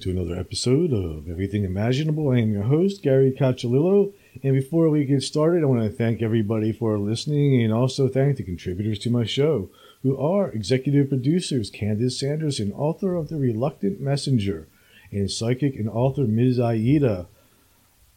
[0.00, 2.30] To another episode of Everything Imaginable.
[2.30, 4.14] I am your host, Gary Cacciolillo.
[4.42, 8.38] And before we get started, I want to thank everybody for listening and also thank
[8.38, 9.68] the contributors to my show,
[10.02, 14.68] who are executive producers Candace Sanderson, author of The Reluctant Messenger,
[15.10, 16.58] and psychic and author Ms.
[16.58, 17.26] Aida,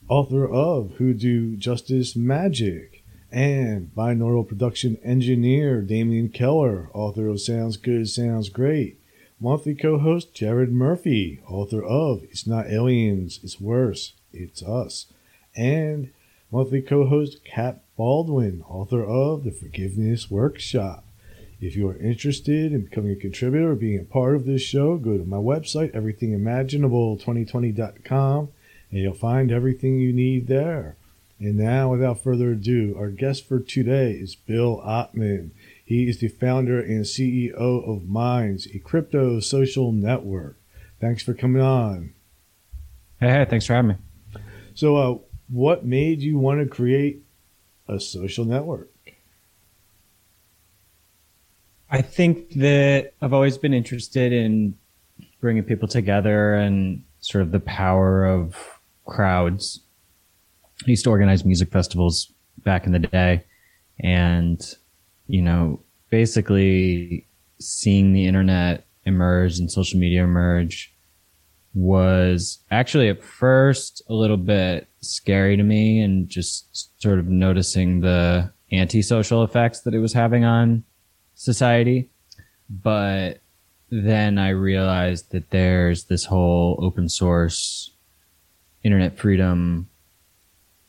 [0.07, 8.07] author of Hoodoo Justice Magic, and binaural production engineer Damian Keller, author of Sounds Good,
[8.07, 9.02] Sounds Great
[9.43, 15.07] monthly co host Jared Murphy, author of It's Not Aliens, It's Worse, It's Us,
[15.53, 16.11] and
[16.49, 21.03] monthly co host Kat Baldwin, author of The Forgiveness Workshop.
[21.59, 24.95] If you are interested in becoming a contributor or being a part of this show,
[24.95, 28.49] go to my website, everythingimaginable2020.com,
[28.91, 30.95] and you'll find everything you need there.
[31.39, 35.49] And now, without further ado, our guest for today is Bill Ottman.
[35.85, 40.57] He is the founder and CEO of Minds, a crypto social network.
[41.01, 42.13] Thanks for coming on.
[43.19, 43.95] Hey, hey, thanks for having me.
[44.73, 45.17] So, uh,
[45.49, 47.23] what made you want to create
[47.87, 48.89] a social network?
[51.89, 54.75] I think that I've always been interested in
[55.41, 58.55] bringing people together and sort of the power of
[59.05, 59.81] crowds.
[60.87, 62.31] I used to organize music festivals
[62.63, 63.43] back in the day,
[63.99, 64.59] and
[65.33, 65.79] you know,
[66.11, 67.25] basically
[67.59, 70.93] seeing the internet emerge and social media emerge
[71.73, 78.01] was actually at first a little bit scary to me and just sort of noticing
[78.01, 80.83] the antisocial effects that it was having on
[81.33, 82.11] society.
[82.69, 83.41] But
[83.89, 87.89] then I realized that there's this whole open source
[88.83, 89.89] internet freedom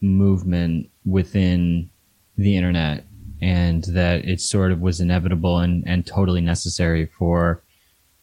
[0.02, 1.88] movement within
[2.36, 3.06] the internet
[3.44, 7.60] and that it sort of was inevitable and, and totally necessary for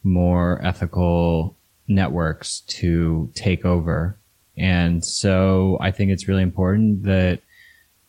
[0.03, 1.55] more ethical
[1.87, 4.17] networks to take over.
[4.57, 7.39] And so I think it's really important that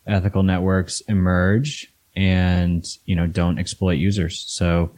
[0.07, 4.43] ethical networks emerge and, you know, don't exploit users.
[4.47, 4.89] So,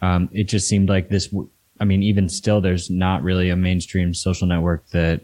[0.00, 1.34] um, it just seemed like this,
[1.80, 5.22] I mean, even still, there's not really a mainstream social network that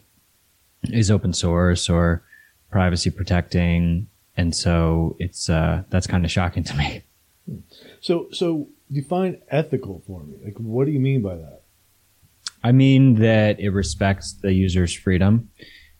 [0.82, 2.24] is open source or
[2.72, 4.08] privacy protecting
[4.40, 7.02] and so it's uh, that's kind of shocking to me.
[8.00, 10.36] So, so define ethical for me.
[10.42, 11.60] Like, what do you mean by that?
[12.64, 15.50] I mean that it respects the user's freedom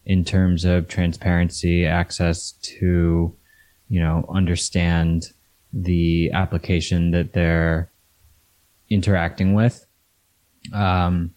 [0.06, 3.36] in terms of transparency, access to,
[3.88, 5.32] you know, understand
[5.72, 7.90] the application that they're
[8.88, 9.84] interacting with.
[10.72, 11.34] Um,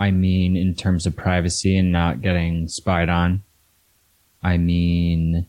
[0.00, 3.42] I mean, in terms of privacy and not getting spied on.
[4.42, 5.48] I mean,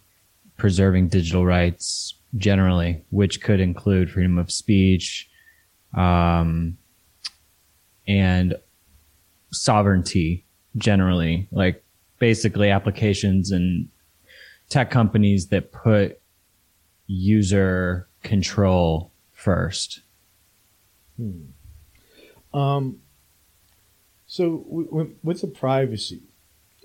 [0.58, 5.30] preserving digital rights generally, which could include freedom of speech,
[5.96, 6.78] um,
[8.08, 8.56] and
[9.52, 10.46] sovereignty
[10.76, 11.84] generally, like
[12.20, 13.88] basically applications and
[14.70, 16.20] tech companies that put
[17.08, 20.02] user control first.
[21.16, 21.46] Hmm.
[22.54, 23.00] Um,
[24.26, 26.27] so w- w- what's the privacy?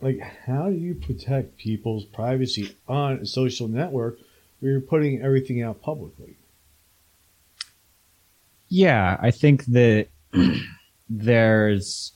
[0.03, 4.19] Like how do you protect people's privacy on a social network
[4.59, 6.37] where you're putting everything out publicly?
[8.69, 10.09] Yeah, I think that
[11.09, 12.13] there's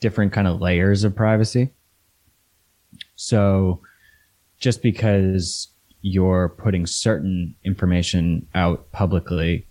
[0.00, 1.70] different kind of layers of privacy.
[3.16, 3.80] So
[4.58, 5.68] just because
[6.02, 9.66] you're putting certain information out publicly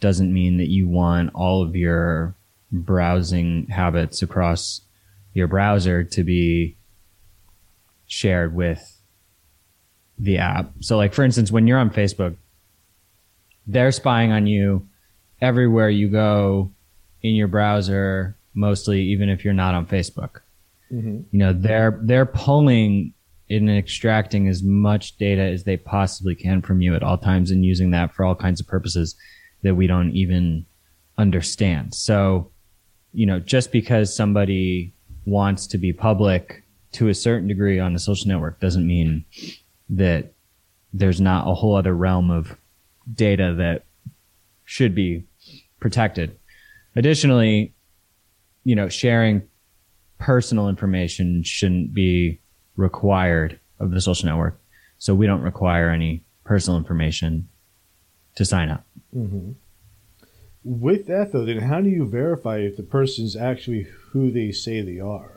[0.00, 2.34] doesn't mean that you want all of your
[2.70, 4.82] browsing habits across
[5.32, 6.76] your browser to be
[8.14, 9.02] shared with
[10.18, 10.70] the app.
[10.80, 12.36] So like for instance, when you're on Facebook,
[13.66, 14.86] they're spying on you
[15.40, 16.70] everywhere you go
[17.22, 20.40] in your browser, mostly even if you're not on Facebook.
[20.92, 21.22] Mm-hmm.
[21.32, 23.14] You know, they're they're pulling
[23.50, 27.64] and extracting as much data as they possibly can from you at all times and
[27.64, 29.16] using that for all kinds of purposes
[29.62, 30.64] that we don't even
[31.18, 31.94] understand.
[31.94, 32.50] So,
[33.12, 34.92] you know, just because somebody
[35.26, 36.63] wants to be public
[36.94, 39.24] to a certain degree on a social network doesn't mean
[39.90, 40.32] that
[40.92, 42.56] there's not a whole other realm of
[43.12, 43.84] data that
[44.64, 45.24] should be
[45.80, 46.38] protected.
[46.96, 47.74] Additionally,
[48.62, 49.42] you know, sharing
[50.18, 52.38] personal information shouldn't be
[52.76, 54.58] required of the social network.
[54.98, 57.48] So we don't require any personal information
[58.36, 58.86] to sign up.
[59.14, 59.52] Mm-hmm.
[60.62, 64.80] With that, though, then how do you verify if the person's actually who they say
[64.80, 65.33] they are?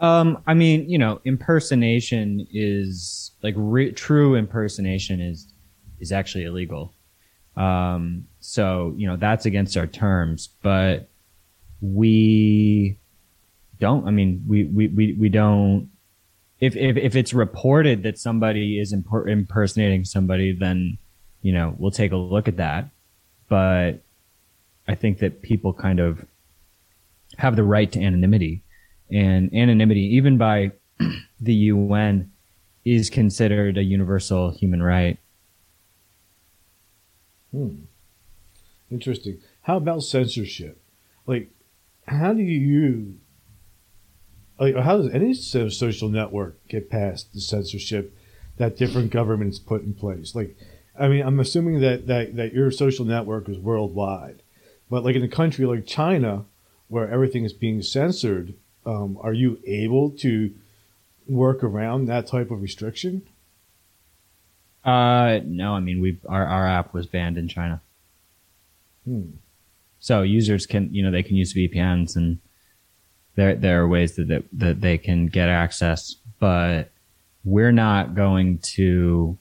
[0.00, 5.52] Um, I mean, you know, impersonation is like re- true impersonation is
[6.00, 6.92] is actually illegal.
[7.56, 11.08] Um, so you know that's against our terms, but
[11.80, 12.98] we
[13.80, 14.06] don't.
[14.06, 15.90] I mean, we we we, we don't.
[16.60, 20.98] If, if if it's reported that somebody is imper- impersonating somebody, then
[21.42, 22.88] you know we'll take a look at that.
[23.48, 24.02] But
[24.88, 26.24] I think that people kind of
[27.38, 28.62] have the right to anonymity,
[29.10, 30.72] and anonymity, even by
[31.40, 32.30] the UN,
[32.84, 35.18] is considered a universal human right.
[37.50, 37.84] Hmm.
[38.90, 39.38] Interesting.
[39.62, 40.80] How about censorship?
[41.26, 41.50] Like,
[42.06, 43.16] how do you
[44.58, 48.16] like how does any social network get past the censorship
[48.56, 50.34] that different governments put in place?
[50.34, 50.56] Like,
[50.98, 54.42] I mean, I'm assuming that that that your social network is worldwide,
[54.88, 56.44] but like in a country like China,
[56.88, 58.54] where everything is being censored,
[58.86, 60.54] um, are you able to
[61.28, 63.26] work around that type of restriction?
[64.84, 65.74] Uh, no.
[65.74, 67.82] I mean, we our our app was banned in China.
[69.04, 69.30] Hmm.
[69.98, 72.38] So users can, you know, they can use VPNs and
[73.34, 76.92] there there are ways that, that that they can get access, but
[77.44, 79.36] we're not going to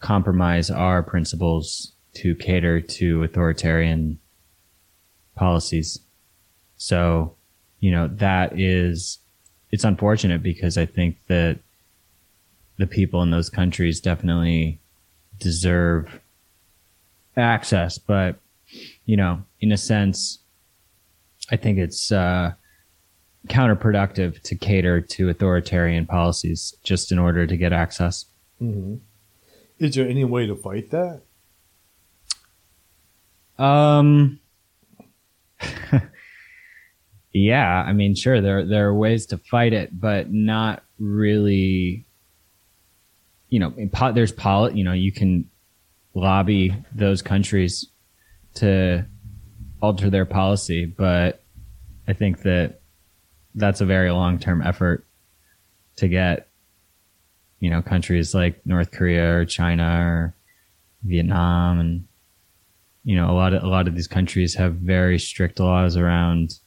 [0.00, 4.18] compromise our principles to cater to authoritarian
[5.34, 6.00] policies.
[6.76, 7.35] So,
[7.86, 9.20] you know, that is
[9.70, 11.60] it's unfortunate because I think that
[12.78, 14.80] the people in those countries definitely
[15.38, 16.18] deserve
[17.36, 18.40] access, but
[19.04, 20.40] you know, in a sense,
[21.52, 22.54] I think it's uh,
[23.46, 28.24] counterproductive to cater to authoritarian policies just in order to get access.
[28.60, 28.96] Mm-hmm.
[29.78, 31.20] Is there any way to fight that?
[33.62, 34.40] Um.
[37.36, 42.06] yeah, I mean, sure, there there are ways to fight it, but not really.
[43.50, 43.74] You know,
[44.14, 45.48] there's poli- You know, you can
[46.14, 47.86] lobby those countries
[48.54, 49.04] to
[49.82, 51.42] alter their policy, but
[52.08, 52.80] I think that
[53.54, 55.06] that's a very long term effort
[55.96, 56.48] to get,
[57.60, 60.34] you know, countries like North Korea or China or
[61.02, 62.08] Vietnam and
[63.04, 66.58] you know, a lot of a lot of these countries have very strict laws around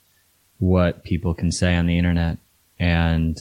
[0.59, 2.37] what people can say on the internet.
[2.79, 3.37] And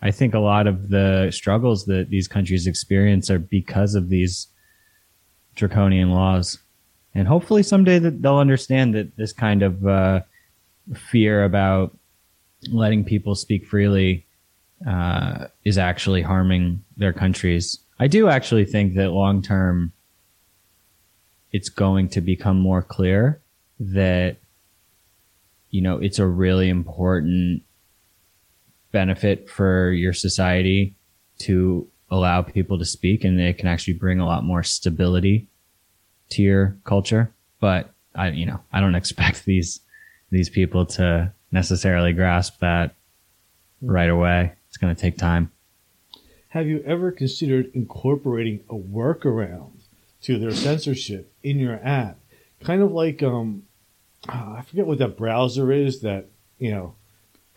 [0.00, 4.48] I think a lot of the struggles that these countries experience are because of these
[5.54, 6.58] draconian laws
[7.14, 10.20] and hopefully someday that they'll understand that this kind of uh,
[11.10, 11.96] fear about
[12.70, 14.26] letting people speak freely
[14.88, 17.78] uh, is actually harming their countries.
[17.98, 19.92] I do actually think that long term,
[21.52, 23.40] it's going to become more clear
[23.78, 24.38] that
[25.72, 27.62] you know it's a really important
[28.92, 30.94] benefit for your society
[31.38, 35.48] to allow people to speak and it can actually bring a lot more stability
[36.28, 37.32] to your culture.
[37.58, 39.80] But I, you know, I don't expect these
[40.30, 42.94] these people to necessarily grasp that
[43.80, 44.52] right away.
[44.68, 45.50] It's going to take time.
[46.48, 49.72] Have you ever considered incorporating a workaround
[50.22, 52.18] to their censorship in your app?
[52.62, 53.64] Kind of like um,
[54.28, 56.26] I forget what that browser is that
[56.58, 56.94] you know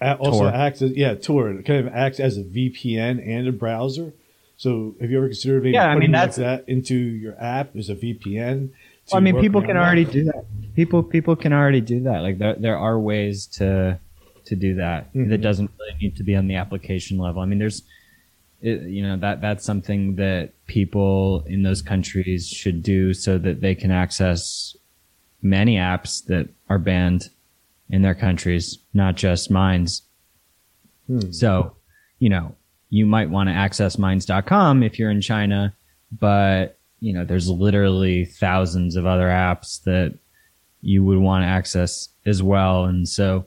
[0.01, 0.53] also Tor.
[0.53, 1.51] acts as yeah Tor.
[1.51, 4.13] It kind of acts as a VPN and a browser.
[4.57, 7.75] So have you ever considered maybe yeah, I mean, that's, like that into your app
[7.75, 8.69] as a VPN?
[9.11, 10.45] Well, I mean, people can already do that.
[10.75, 12.21] People people can already do that.
[12.21, 13.99] Like there there are ways to
[14.45, 15.09] to do that.
[15.09, 15.29] Mm-hmm.
[15.29, 17.41] That doesn't really need to be on the application level.
[17.41, 17.83] I mean, there's
[18.61, 23.61] it, you know that that's something that people in those countries should do so that
[23.61, 24.75] they can access
[25.41, 27.29] many apps that are banned
[27.89, 30.03] in their countries, not just Minds.
[31.07, 31.31] Hmm.
[31.31, 31.75] So,
[32.19, 32.55] you know,
[32.89, 35.75] you might want to access minds.com if you're in China,
[36.11, 40.17] but you know, there's literally thousands of other apps that
[40.81, 42.85] you would want to access as well.
[42.85, 43.45] And so,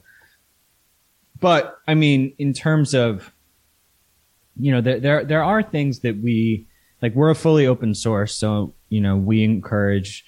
[1.40, 3.32] but I mean, in terms of,
[4.56, 6.66] you know, there, there, there are things that we,
[7.00, 8.34] like we're a fully open source.
[8.34, 10.24] So, you know, we encourage,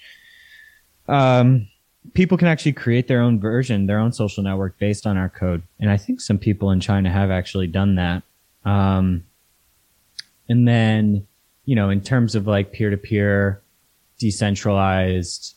[1.11, 1.67] um,
[2.13, 5.61] people can actually create their own version, their own social network based on our code.
[5.79, 8.23] And I think some people in China have actually done that.
[8.63, 9.25] Um,
[10.47, 11.27] and then,
[11.65, 13.61] you know, in terms of like peer to peer,
[14.19, 15.55] decentralized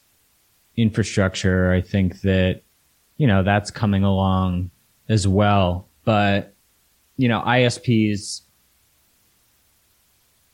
[0.76, 2.62] infrastructure, I think that,
[3.16, 4.70] you know, that's coming along
[5.08, 5.88] as well.
[6.04, 6.52] But,
[7.16, 8.42] you know, ISPs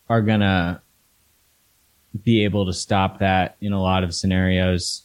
[0.09, 0.83] are going to
[2.25, 5.05] be able to stop that in a lot of scenarios,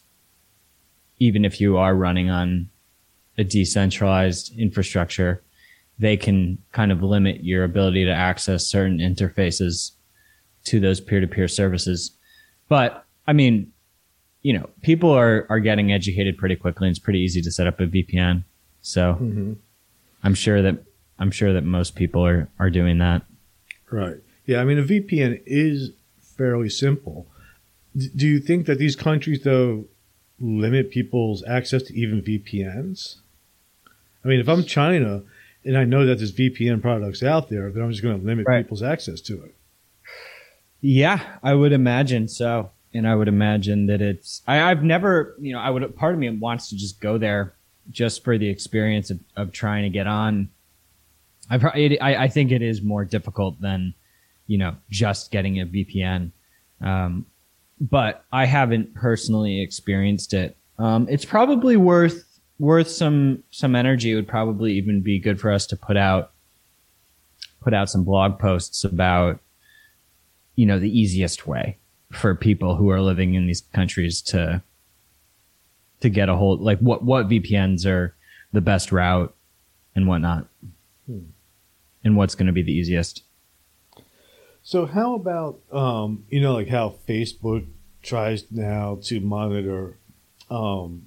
[1.19, 2.69] even if you are running on
[3.37, 5.41] a decentralized infrastructure
[5.97, 9.91] they can kind of limit your ability to access certain interfaces
[10.65, 12.11] to those peer to peer services.
[12.67, 13.71] But I mean,
[14.41, 16.87] you know, people are are getting educated pretty quickly.
[16.87, 18.43] And it's pretty easy to set up a VPN.
[18.81, 19.53] So Mm-hmm.
[20.23, 20.83] I'm sure that
[21.19, 23.21] I'm sure that most people are are doing that.
[23.91, 24.17] Right.
[24.45, 24.59] Yeah.
[24.59, 25.91] I mean, a VPN is
[26.37, 27.27] fairly simple.
[27.95, 29.85] D- do you think that these countries, though,
[30.39, 33.15] limit people's access to even VPNs?
[34.23, 35.21] I mean, if I'm China
[35.63, 38.45] and I know that there's VPN products out there, then I'm just going to limit
[38.47, 38.63] Right.
[38.63, 39.55] people's access to it.
[40.81, 42.71] Yeah, I would imagine so.
[42.93, 46.19] And I would imagine that it's, I, I've never, you know, I would, part of
[46.19, 47.53] me wants to just go there
[47.91, 50.49] just for the experience of, of trying to get on.
[51.49, 53.93] I've, I, I think it is more difficult than,
[54.47, 56.31] you know, just getting a VPN.
[56.81, 57.25] Um,
[57.79, 60.55] but I haven't personally experienced it.
[60.77, 64.11] Um, it's probably worth, worth some, some energy.
[64.11, 66.31] It would probably even be good for us to put out,
[67.61, 69.39] put out some blog posts about,
[70.55, 71.77] you know, the easiest way
[72.11, 74.61] for people who are living in these countries to
[76.01, 78.15] to get a hold like what what VPNs are
[78.53, 79.35] the best route
[79.95, 80.47] and whatnot.
[81.05, 81.19] Hmm.
[82.03, 83.23] And what's going to be the easiest.
[84.67, 87.67] So, how about, um, you know, like how Facebook
[88.01, 89.99] tries now to monitor
[90.49, 91.03] um,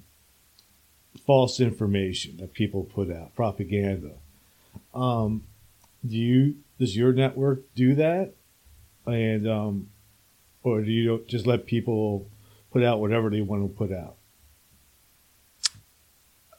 [1.25, 4.13] false information that people put out, propaganda?
[4.93, 5.43] Um,
[6.07, 8.33] do you, does your network do that?
[9.05, 9.89] And, um,
[10.63, 12.29] or do you just let people
[12.71, 14.15] put out whatever they want to put out?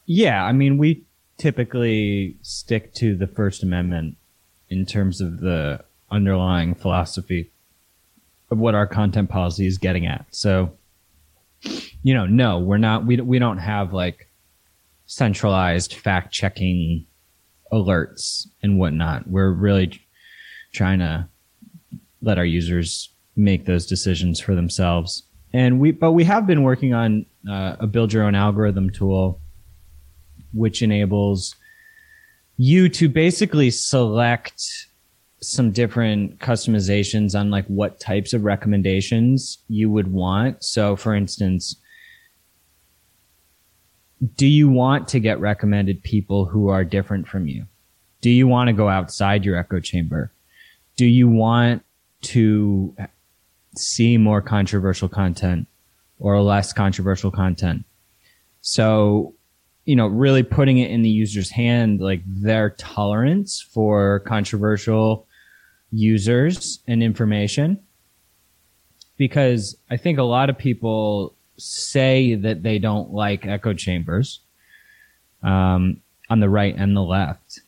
[0.05, 1.05] Yeah, I mean we
[1.39, 4.17] typically stick to the First Amendment
[4.69, 7.51] in terms of the underlying philosophy
[8.49, 10.25] of what our content policy is getting at.
[10.31, 10.73] So,
[12.03, 13.05] you know, no, we're not.
[13.05, 14.27] We we don't have like
[15.05, 17.05] centralized fact checking
[17.71, 19.27] alerts and whatnot.
[19.27, 20.01] We're really
[20.73, 21.27] trying to
[22.21, 25.23] let our users make those decisions for themselves.
[25.53, 29.39] And we, but we have been working on uh, a build your own algorithm tool,
[30.53, 31.55] which enables
[32.57, 34.87] you to basically select
[35.41, 40.63] some different customizations on like what types of recommendations you would want.
[40.63, 41.75] So for instance,
[44.35, 47.65] do you want to get recommended people who are different from you?
[48.21, 50.31] Do you want to go outside your echo chamber?
[50.95, 51.83] Do you want
[52.21, 52.95] to
[53.75, 55.67] see more controversial content
[56.19, 57.83] or less controversial content?
[58.61, 59.33] So,
[59.85, 65.25] you know, really putting it in the user's hand, like their tolerance for controversial
[65.91, 67.79] users and information.
[69.17, 74.39] Because I think a lot of people say that they don't like echo chambers
[75.43, 77.59] um, on the right and the left.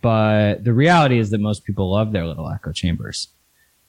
[0.00, 3.28] But the reality is that most people love their little echo chambers.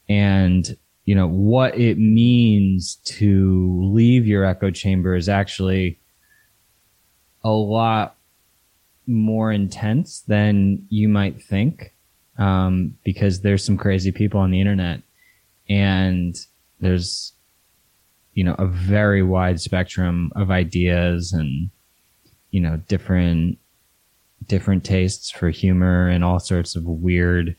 [0.09, 5.99] And, you know, what it means to leave your echo chamber is actually
[7.43, 8.15] a lot
[9.07, 11.94] more intense than you might think.
[12.37, 15.01] Um, because there's some crazy people on the internet
[15.69, 16.35] and
[16.81, 17.31] there's,
[18.33, 21.69] you know, a very wide spectrum of ideas and,
[22.51, 23.57] you know, different,
[24.47, 27.55] different tastes for humor and all sorts of weird,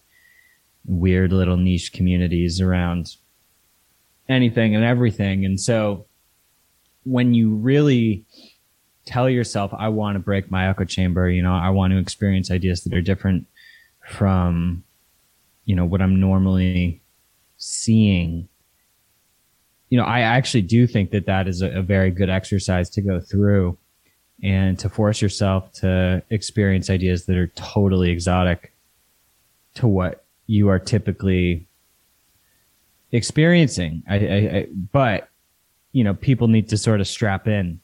[0.84, 3.16] weird little niche communities around
[4.28, 5.44] anything and everything.
[5.46, 6.04] And so
[7.04, 8.24] when you really
[9.06, 12.50] tell yourself, I want to break my echo chamber, you know, I want to experience
[12.50, 13.46] ideas that are different
[14.08, 14.84] from,
[15.64, 17.02] you know, what I'm normally
[17.58, 18.48] seeing.
[19.88, 23.00] You know, I actually do think that that is a, a very good exercise to
[23.02, 23.78] go through
[24.42, 28.72] and to force yourself to experience ideas that are totally exotic
[29.74, 31.66] to what you are typically
[33.12, 34.02] experiencing.
[34.08, 35.28] I, I, I, but
[35.92, 37.80] you know, people need to sort of strap in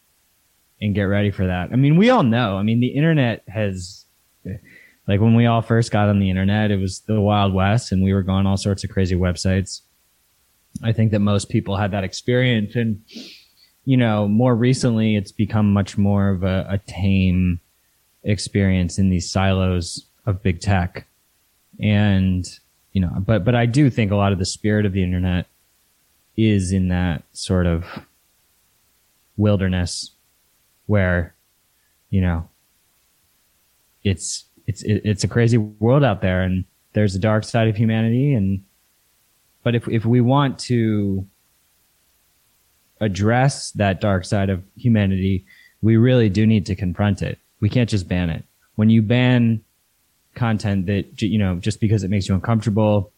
[0.81, 1.71] and get ready for that.
[1.73, 2.59] I mean, we all know.
[2.59, 4.05] I mean, the internet has,
[5.07, 8.03] like, when we all first got on the internet, it was the Wild West, and
[8.03, 9.81] we were going all sorts of crazy websites.
[10.83, 13.03] I think that most people had that experience, and
[13.85, 17.61] you know, more recently, it's become much more of a, a tame
[18.23, 21.07] experience in these silos of big tech.
[21.81, 22.47] And,
[22.93, 25.47] you know, but, but I do think a lot of the spirit of the internet
[26.37, 27.85] is in that sort of
[29.37, 30.13] wilderness
[30.87, 31.35] where,
[32.09, 32.49] you know,
[34.05, 36.65] it's, it's, it- it's a crazy world out there and
[36.95, 38.33] there's a dark side of humanity.
[38.35, 38.63] And,
[39.63, 41.27] but if, if we want to
[43.01, 45.45] address that dark side of humanity,
[45.83, 47.39] we really do need to confront it.
[47.61, 48.45] We can't just ban it.
[48.77, 49.63] When you ban
[50.35, 53.13] content that, you know, just because it makes you uncomfortable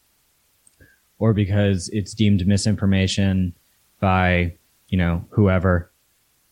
[1.19, 3.55] or because it's deemed misinformation
[4.01, 4.55] by,
[4.89, 5.91] you know, whoever,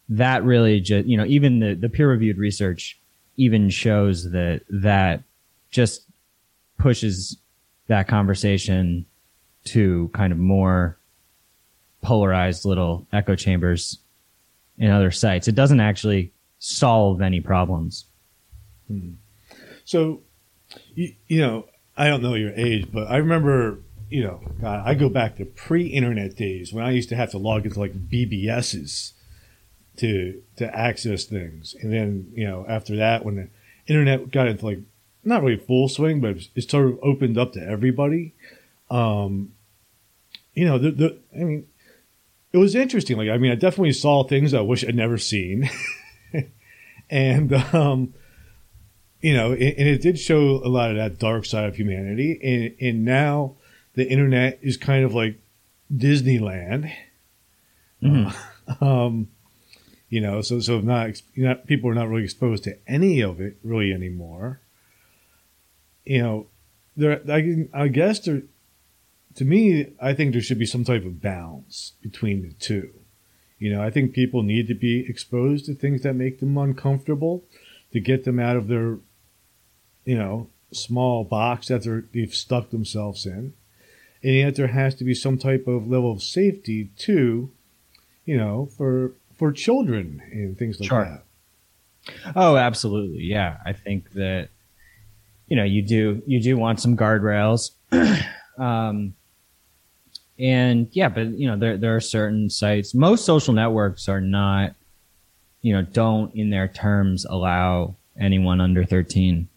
[0.08, 2.98] that really just you know even the the peer reviewed research
[3.36, 5.22] even shows that that
[5.70, 6.04] just
[6.78, 7.38] pushes
[7.86, 9.06] that conversation
[9.64, 10.96] to kind of more
[12.02, 13.98] polarized little echo chambers
[14.78, 15.48] in other sites.
[15.48, 18.06] It doesn't actually solve any problems.
[18.88, 19.12] Hmm.
[19.84, 20.22] So,
[20.94, 24.94] you, you know, I don't know your age, but I remember, you know, God, I
[24.94, 29.12] go back to pre-internet days when I used to have to log into like BBSs
[29.96, 33.48] to to access things, and then you know after that when the
[33.86, 34.80] internet got into like
[35.24, 38.34] not really full swing, but it sort of opened up to everybody.
[38.90, 39.52] Um,
[40.54, 41.66] you know, the, the I mean,
[42.52, 43.16] it was interesting.
[43.16, 45.70] Like, I mean, I definitely saw things I wish I'd never seen,
[47.10, 48.14] and um,
[49.20, 52.38] you know, and, and, it did show a lot of that dark side of humanity.
[52.42, 53.56] And and now
[53.94, 55.40] the internet is kind of like
[55.92, 56.92] Disneyland.
[58.02, 58.84] Mm-hmm.
[58.84, 59.28] um,
[60.12, 63.56] you know, so so not, not people are not really exposed to any of it
[63.64, 64.60] really anymore.
[66.04, 66.46] You know,
[66.94, 68.42] there I, I guess there
[69.36, 72.92] to me, I think there should be some type of balance between the two.
[73.58, 77.44] You know, I think people need to be exposed to things that make them uncomfortable
[77.92, 78.98] to get them out of their,
[80.04, 83.54] you know, small box that they're, they've stuck themselves in.
[84.22, 87.50] And yet there has to be some type of level of safety too,
[88.26, 91.04] you know, for for children and things like sure.
[91.04, 92.32] that.
[92.36, 93.24] Oh, absolutely.
[93.24, 93.56] Yeah.
[93.66, 94.50] I think that,
[95.48, 97.72] you know, you do, you do want some guardrails.
[98.56, 99.14] um,
[100.38, 102.94] and yeah, but you know, there there are certain sites.
[102.94, 104.76] Most social networks are not,
[105.60, 109.48] you know, don't in their terms allow anyone under thirteen,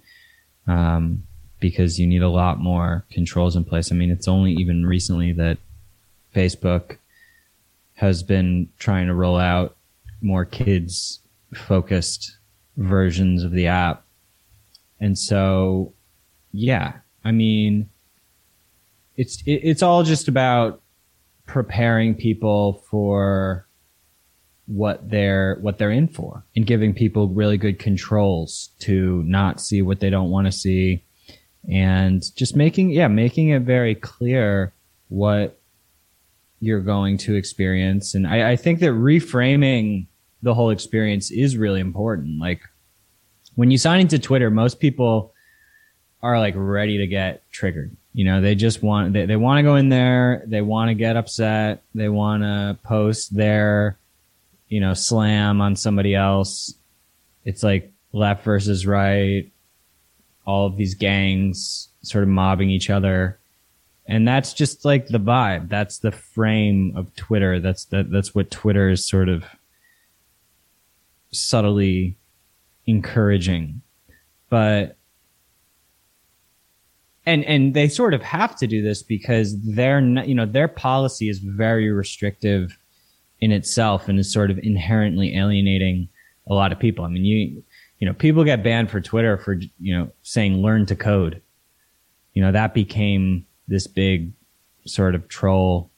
[0.65, 1.23] um,
[1.60, 3.91] because you need a lot more controls in place.
[3.91, 5.60] I mean, it's only even recently that
[6.36, 6.97] Facebook
[7.95, 9.74] has been trying to roll out
[10.25, 11.19] more kids
[11.53, 12.38] focused
[12.75, 14.03] versions of the app,
[14.99, 15.93] and so
[16.51, 17.89] yeah, I mean
[19.15, 20.81] it's it's all just about
[21.45, 23.67] preparing people for
[24.65, 29.81] what they're what they're in for and giving people really good controls to not see
[29.81, 31.03] what they don't want to see
[31.69, 34.73] and just making yeah making it very clear
[35.09, 35.59] what
[36.59, 38.15] you're going to experience.
[38.15, 40.07] And I, I think that reframing
[40.45, 42.62] the whole experience is really important like
[43.55, 45.34] when you sign into twitter most people
[46.21, 49.63] are like ready to get triggered you know, they just want they, they want to
[49.63, 53.97] go in there, they want to get upset, they want to post their
[54.69, 56.73] you know, slam on somebody else.
[57.43, 59.51] It's like left versus right,
[60.45, 63.38] all of these gangs sort of mobbing each other.
[64.08, 65.67] And that's just like the vibe.
[65.67, 67.60] That's the frame of Twitter.
[67.60, 69.43] That's that that's what Twitter is sort of
[71.39, 72.17] subtly
[72.86, 73.82] encouraging.
[74.50, 74.98] But
[77.26, 81.30] and and they sort of have to do this because their you know their policy
[81.30, 82.78] is very restrictive
[83.41, 86.08] in itself and is sort of inherently alienating
[86.48, 87.06] a lot of people.
[87.06, 87.63] I mean, you
[88.00, 91.41] you know, people get banned for Twitter for you know saying learn to code.
[92.34, 94.32] You know, that became this big
[94.86, 95.89] sort of troll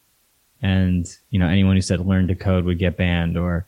[0.62, 3.68] and you know anyone who said learn to code would get banned or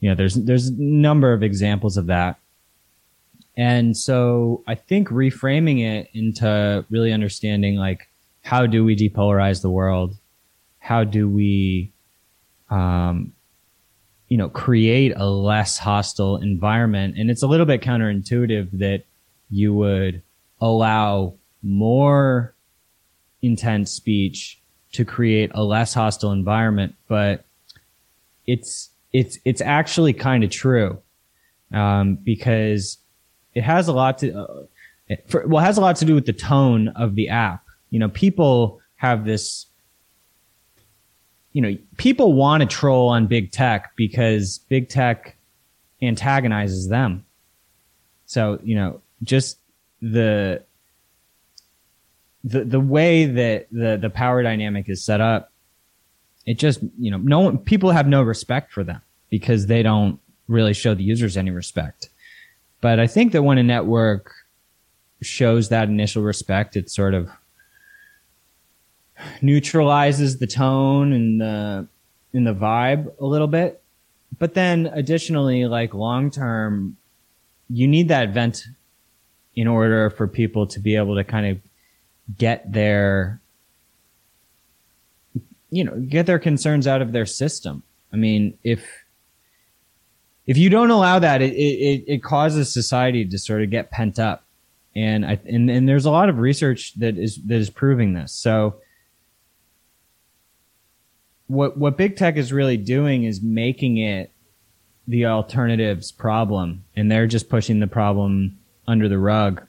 [0.00, 2.38] you know there's there's a number of examples of that
[3.58, 8.08] and so I think reframing it into really understanding like
[8.40, 10.16] how do we depolarize the world?
[10.78, 11.90] How do we,
[12.70, 13.32] um,
[14.28, 17.16] you know, create a less hostile environment?
[17.18, 19.02] And it's a little bit counterintuitive that
[19.50, 20.22] you would
[20.60, 22.54] allow more
[23.42, 24.60] intense speech
[24.92, 27.44] to create a less hostile environment, but
[28.46, 31.00] it's it's it's actually kind of true
[31.72, 32.98] um, because
[33.54, 36.26] it has a lot to, uh, for, well, it has a lot to do with
[36.26, 37.64] the tone of the app.
[37.90, 39.66] You know, people have this,
[41.52, 45.36] you know, people want to troll on big tech because big tech
[46.02, 47.24] antagonizes them.
[48.26, 49.58] So, you know, just
[50.02, 50.62] the,
[52.44, 55.52] the, the way that the, the power dynamic is set up,
[56.48, 60.18] it just, you know, no one, people have no respect for them because they don't
[60.46, 62.08] really show the users any respect.
[62.80, 64.32] But I think that when a network
[65.20, 67.28] shows that initial respect, it sort of
[69.42, 71.86] neutralizes the tone and the
[72.32, 73.82] in the vibe a little bit.
[74.38, 76.96] But then additionally, like long term,
[77.68, 78.64] you need that vent
[79.54, 81.60] in order for people to be able to kind of
[82.38, 83.42] get their
[85.70, 87.82] you know, get their concerns out of their system.
[88.12, 88.86] I mean, if
[90.46, 94.18] if you don't allow that, it, it, it causes society to sort of get pent
[94.18, 94.46] up.
[94.96, 98.32] And I, and, and there's a lot of research that is, that is proving this.
[98.32, 98.80] So
[101.48, 104.32] what, what big tech is really doing is making it
[105.06, 109.66] the alternatives problem and they're just pushing the problem under the rug.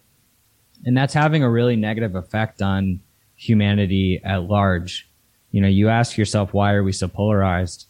[0.85, 3.01] And that's having a really negative effect on
[3.35, 5.08] humanity at large.
[5.51, 7.87] You know, you ask yourself, why are we so polarized?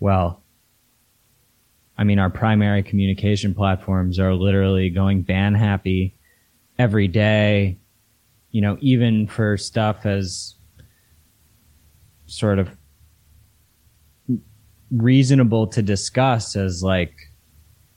[0.00, 0.42] Well,
[1.96, 6.16] I mean, our primary communication platforms are literally going ban happy
[6.78, 7.78] every day,
[8.52, 10.54] you know, even for stuff as
[12.26, 12.70] sort of
[14.90, 17.12] reasonable to discuss as like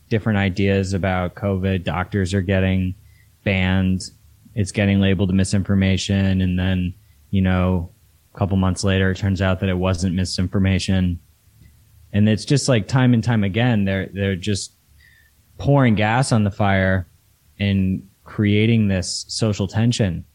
[0.09, 1.83] different ideas about COVID.
[1.83, 2.95] Doctors are getting
[3.43, 4.09] banned.
[4.55, 6.41] It's getting labeled misinformation.
[6.41, 6.93] And then,
[7.29, 7.91] you know,
[8.33, 11.19] a couple months later, it turns out that it wasn't misinformation.
[12.13, 14.73] And it's just like time and time again, they're, they're just
[15.57, 17.07] pouring gas on the fire
[17.59, 20.25] and creating this social tension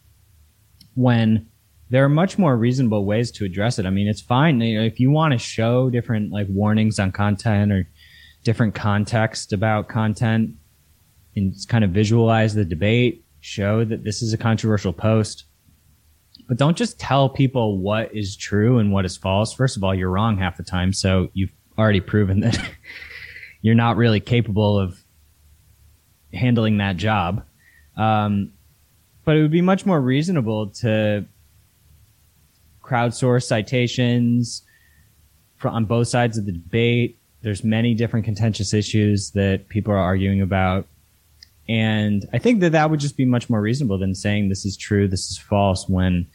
[0.94, 1.46] when
[1.90, 3.86] there are much more reasonable ways to address it.
[3.86, 7.12] I mean, it's fine you know, if you want to show different like warnings on
[7.12, 7.88] content or
[8.42, 10.54] different context about content
[11.36, 15.44] and kind of visualize the debate, show that this is a controversial post.
[16.48, 19.52] But don't just tell people what is true and what is false.
[19.52, 20.92] First of all, you're wrong half the time.
[20.92, 22.58] So you've already proven that
[23.62, 25.02] you're not really capable of
[26.32, 27.44] handling that job.
[27.96, 28.52] Um,
[29.24, 31.26] but it would be much more reasonable to
[32.82, 34.62] crowdsource citations
[35.56, 37.18] for, on both sides of the debate.
[37.42, 40.86] There's many different contentious issues that people are arguing about.
[41.68, 44.76] And I think that that would just be much more reasonable than saying this is
[44.76, 46.26] true, this is false when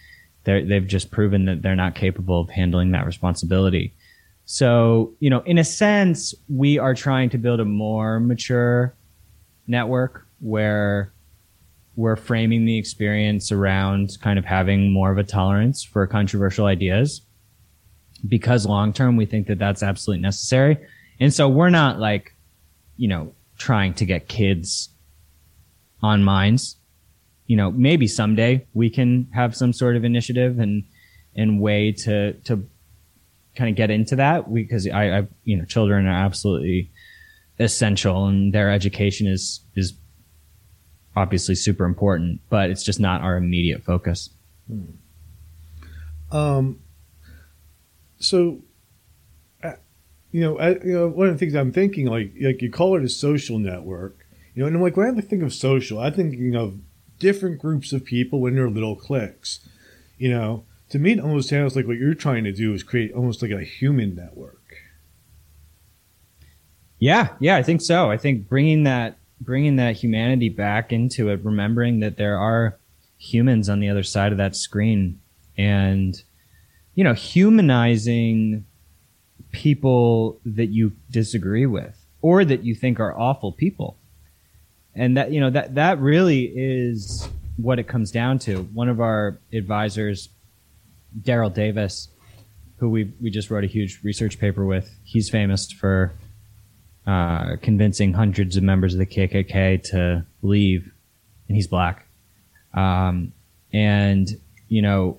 [0.44, 3.94] they've just proven that they're not capable of handling that responsibility.
[4.46, 8.94] So, you know, in a sense, we are trying to build a more mature
[9.68, 11.14] network where
[11.96, 17.22] we're framing the experience around kind of having more of a tolerance for controversial ideas
[18.28, 20.78] because long term we think that that's absolutely necessary.
[21.20, 22.36] And so we're not like,
[22.98, 24.90] you know, trying to get kids
[26.02, 26.78] on minds.
[27.48, 30.84] You know, maybe someday we can have some sort of initiative and
[31.36, 32.68] and way to to
[33.56, 36.92] kind of get into that because I, I you know children are absolutely
[37.60, 39.94] essential and their education is is
[41.16, 44.30] obviously super important, but it's just not our immediate focus.
[44.68, 46.36] Hmm.
[46.36, 46.80] Um,
[48.20, 48.62] so,
[49.64, 49.74] uh,
[50.32, 52.96] you know, I, you know, one of the things I'm thinking, like, like you call
[52.96, 54.21] it a social network,
[54.54, 56.80] you know, and I'm like, when I think of social, I'm thinking of
[57.20, 59.68] different groups of people in their little cliques.
[60.18, 63.14] You know, to me, it almost sounds like what you're trying to do is create
[63.14, 64.58] almost like a human network.
[67.00, 68.12] Yeah, yeah, I think so.
[68.12, 72.78] I think bringing that bringing that humanity back into it, remembering that there are
[73.18, 75.20] humans on the other side of that screen
[75.58, 76.22] and,
[76.94, 78.66] you know, humanizing
[79.52, 83.98] people that you disagree with or that you think are awful people.
[84.96, 87.28] And that, you know, that, that really is
[87.58, 88.64] what it comes down to.
[88.74, 90.30] One of our advisors,
[91.22, 92.10] Daryl Davis,
[92.78, 96.14] who we, we just wrote a huge research paper with, he's famous for
[97.06, 100.92] uh, convincing hundreds of members of the KKK to leave,
[101.48, 102.08] and he's black.
[102.74, 103.34] Um,
[103.74, 104.30] and
[104.68, 105.18] you know,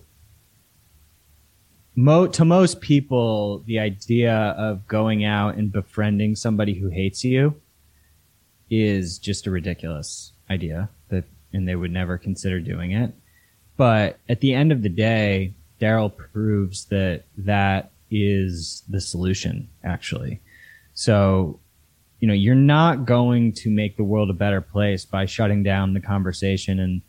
[1.95, 7.61] mo- to most people, the idea of going out and befriending somebody who hates you
[8.73, 13.13] is just a ridiculous idea that, and they would never consider doing it.
[13.77, 20.41] But at the end of the day, Daryl proves that that is the solution, actually.
[20.95, 21.61] So
[22.23, 25.93] you know, you're not going to make the world a better place by shutting down
[25.93, 27.03] the conversation and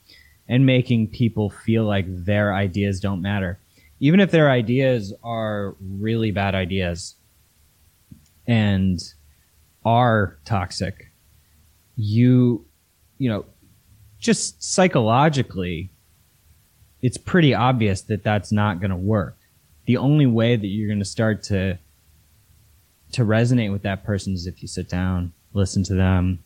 [0.47, 3.60] and making people feel like their ideas don't matter.
[3.99, 7.15] Even if their ideas are really bad ideas
[8.47, 8.99] and
[9.86, 11.12] are toxic,
[11.95, 12.65] you
[13.17, 13.45] you know,
[14.19, 15.91] just psychologically
[17.03, 19.38] it's pretty obvious that that's not going to work.
[19.86, 21.77] The only way that you're going to start to
[23.12, 26.43] to resonate with that person is if you sit down, listen to them,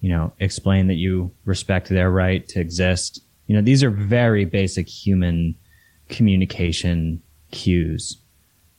[0.00, 3.20] you know, explain that you respect their right to exist.
[3.48, 5.56] You know, these are very basic human
[6.08, 8.16] communication cues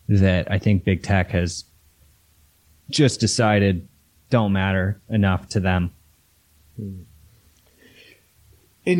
[0.07, 1.65] that I think big tech has
[2.89, 3.87] just decided
[4.29, 5.91] don't matter enough to them.
[6.77, 7.05] And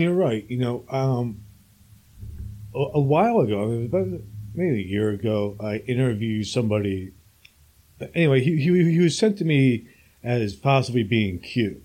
[0.02, 0.46] you're right.
[0.50, 1.42] You know, um,
[2.76, 4.08] a, a while ago, about
[4.54, 7.14] maybe a year ago, I interviewed somebody
[8.14, 9.88] anyway, he, he he was sent to me
[10.24, 11.82] as possibly being Q.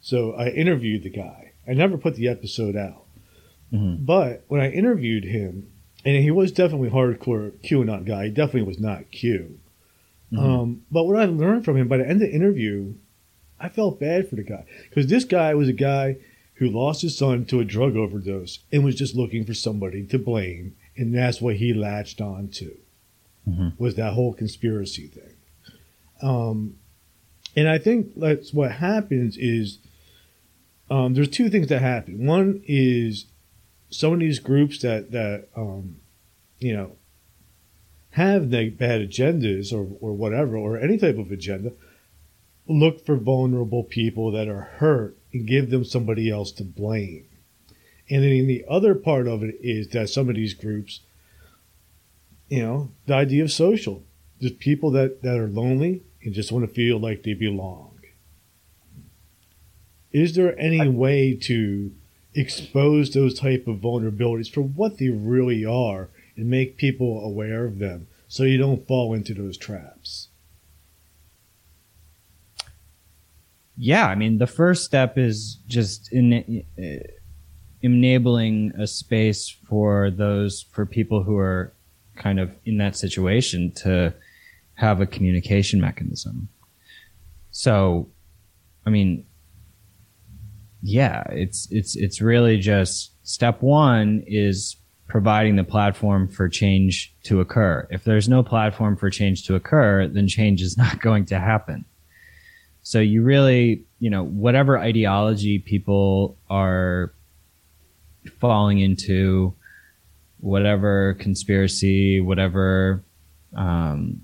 [0.00, 1.52] So I interviewed the guy.
[1.68, 3.04] I never put the episode out,
[3.72, 4.06] Mhm.
[4.06, 5.68] but when I interviewed him,
[6.04, 8.26] and he was definitely hardcore QAnon guy.
[8.26, 9.58] He definitely was not Q.
[10.32, 10.38] Mhm.
[10.38, 12.94] Um, but what I learned from him by the end of the interview,
[13.60, 16.16] I felt bad for the guy because this guy was a guy
[16.54, 20.18] who lost his son to a drug overdose and was just looking for somebody to
[20.18, 22.76] blame, and that's what he latched on to
[23.48, 23.72] Mhm.
[23.78, 25.34] was that whole conspiracy thing.
[26.20, 26.74] Um,
[27.56, 29.78] and I think that's what happens is
[30.90, 32.26] um, there's two things that happen.
[32.26, 33.26] One is
[33.90, 35.96] some of these groups that that um,
[36.58, 36.92] you know
[38.18, 41.72] have neg- bad agendas or or whatever or any type of agenda
[42.68, 47.24] look for vulnerable people that are hurt and give them somebody else to blame.
[48.10, 51.00] And then the other part of it is that some of these groups,
[52.48, 54.02] you know, the idea of social,
[54.40, 57.98] just people that, that are lonely and just want to feel like they belong.
[60.12, 61.92] Is there any way to
[62.34, 67.78] expose those type of vulnerabilities for what they really are and make people aware of
[67.78, 70.28] them so you don't fall into those traps?
[73.76, 77.06] Yeah, I mean, the first step is just in, uh,
[77.80, 81.72] enabling a space for those for people who are
[82.16, 84.12] kind of in that situation to
[84.74, 86.48] have a communication mechanism.
[87.50, 88.10] So,
[88.84, 89.24] I mean,
[90.82, 94.76] yeah, it's it's it's really just step one is
[95.08, 97.88] providing the platform for change to occur.
[97.90, 101.84] If there's no platform for change to occur, then change is not going to happen.
[102.82, 107.12] So you really, you know, whatever ideology people are
[108.38, 109.54] falling into,
[110.40, 113.02] whatever conspiracy, whatever,
[113.56, 114.22] um,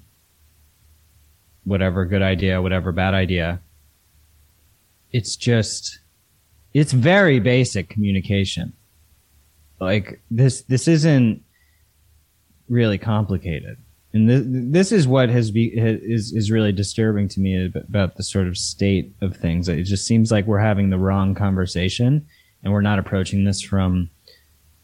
[1.65, 3.61] whatever good idea, whatever bad idea,
[5.13, 5.99] it's just,
[6.75, 8.75] it's very basic communication.
[9.85, 11.43] Like this, this isn't
[12.69, 13.79] really complicated
[14.15, 18.23] and this, this is what has be is is really disturbing to me about the
[18.23, 19.69] sort of state of things.
[19.69, 22.25] It just seems like we're having the wrong conversation,
[22.63, 24.11] and we're not approaching this from,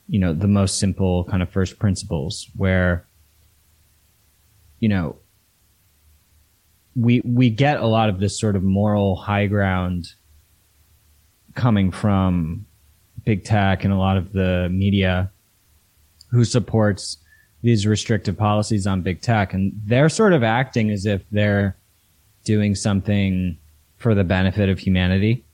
[0.08, 3.06] you know, the most simple kind of first principles, where,
[4.80, 5.16] you know,
[6.96, 10.06] we we get a lot of this sort of moral high ground
[11.54, 12.66] coming from
[13.24, 15.30] big tech and a lot of the media
[16.30, 17.18] who supports
[17.62, 21.76] these restrictive policies on big tech and they're sort of acting as if they're
[22.44, 23.58] doing something
[23.96, 25.44] for the benefit of humanity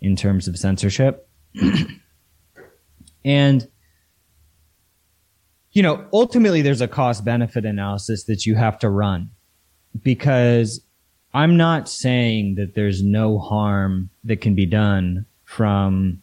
[0.00, 1.28] in terms of censorship.
[3.24, 3.68] and
[5.72, 9.30] you know, ultimately there's a cost benefit analysis that you have to run
[10.02, 10.80] because
[11.34, 16.22] I'm not saying that there's no harm that can be done from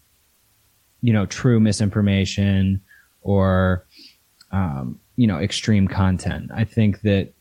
[1.01, 2.81] you know, true misinformation
[3.21, 3.85] or
[4.51, 6.51] um, you know extreme content.
[6.53, 7.33] I think that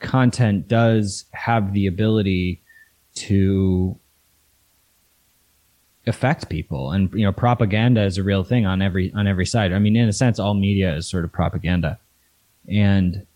[0.00, 2.62] content does have the ability
[3.14, 3.98] to
[6.06, 6.92] affect people.
[6.92, 9.72] And you know propaganda is a real thing on every on every side.
[9.72, 11.98] I mean in a sense all media is sort of propaganda.
[12.68, 13.26] And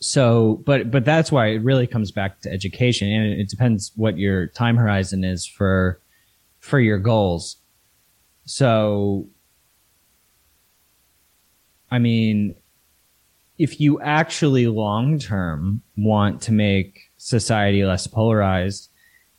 [0.00, 3.10] so but but that's why it really comes back to education.
[3.10, 6.00] And it, depends what your time horizon is for
[6.60, 7.56] for your goals
[8.48, 9.26] so
[11.90, 12.54] i mean
[13.58, 18.88] if you actually long term want to make society less polarized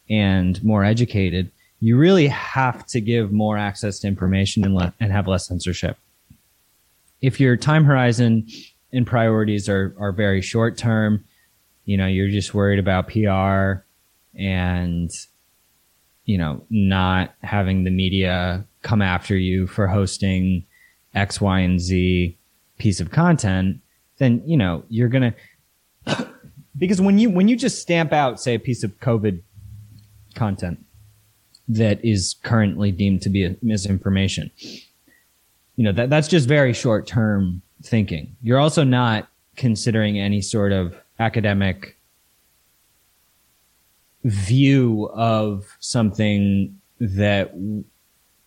[0.09, 5.11] and more educated, you really have to give more access to information and, le- and
[5.11, 5.97] have less censorship.
[7.21, 8.47] If your time horizon
[8.91, 11.23] and priorities are, are very short term,
[11.85, 13.83] you know, you're just worried about PR
[14.37, 15.11] and,
[16.25, 20.65] you know, not having the media come after you for hosting
[21.13, 22.37] X, Y, and Z
[22.77, 23.81] piece of content,
[24.17, 25.33] then you know you're gonna
[26.77, 29.41] because when you when you just stamp out say a piece of covid
[30.35, 30.79] content
[31.67, 34.49] that is currently deemed to be a misinformation
[35.75, 38.35] you know that that's just very short term thinking.
[38.41, 41.97] You're also not considering any sort of academic
[44.23, 47.53] view of something that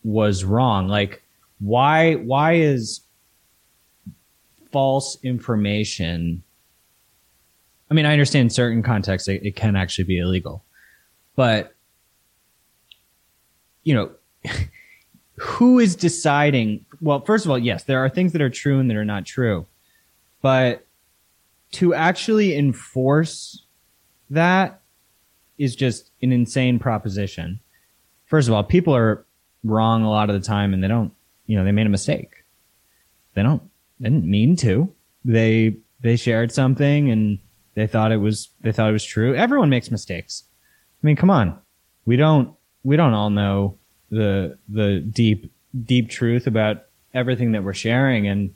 [0.05, 1.23] was wrong like
[1.61, 3.01] why why is
[4.71, 6.43] false information
[7.91, 10.65] i mean i understand in certain contexts it, it can actually be illegal
[11.37, 11.75] but
[13.85, 14.11] you know
[15.37, 18.91] who is deciding well first of all yes there are things that are true and
[18.91, 19.67] that are not true
[20.41, 20.87] but
[21.73, 23.65] to actually enforce
[24.31, 24.81] that
[25.59, 27.61] is just an insane proposition.
[28.27, 29.25] First of all, people are
[29.65, 31.13] wrong a lot of the time and they don't,
[31.47, 32.45] you know, they made a mistake.
[33.35, 33.63] They don't,
[34.01, 34.93] they didn't mean to.
[35.25, 37.39] They, they shared something and
[37.75, 39.35] they thought it was, they thought it was true.
[39.35, 40.45] Everyone makes mistakes.
[41.03, 41.59] I mean, come on.
[42.05, 43.79] We don't, we don't all know
[44.11, 45.53] the, the deep,
[45.85, 48.27] deep truth about everything that we're sharing.
[48.27, 48.55] And,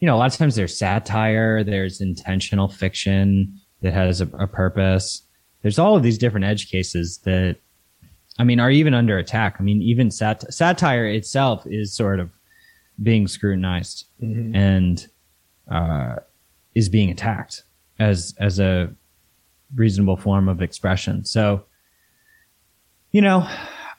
[0.00, 4.46] you know, a lot of times there's satire, there's intentional fiction that has a, a
[4.46, 5.22] purpose.
[5.62, 7.56] There's all of these different edge cases that,
[8.38, 9.56] I mean, are even under attack.
[9.58, 12.30] I mean, even sat- satire itself is sort of
[13.02, 14.54] being scrutinized mm-hmm.
[14.54, 15.06] and
[15.70, 16.16] uh,
[16.74, 17.62] is being attacked
[17.98, 18.90] as as a
[19.74, 21.24] reasonable form of expression.
[21.24, 21.64] So,
[23.10, 23.48] you know,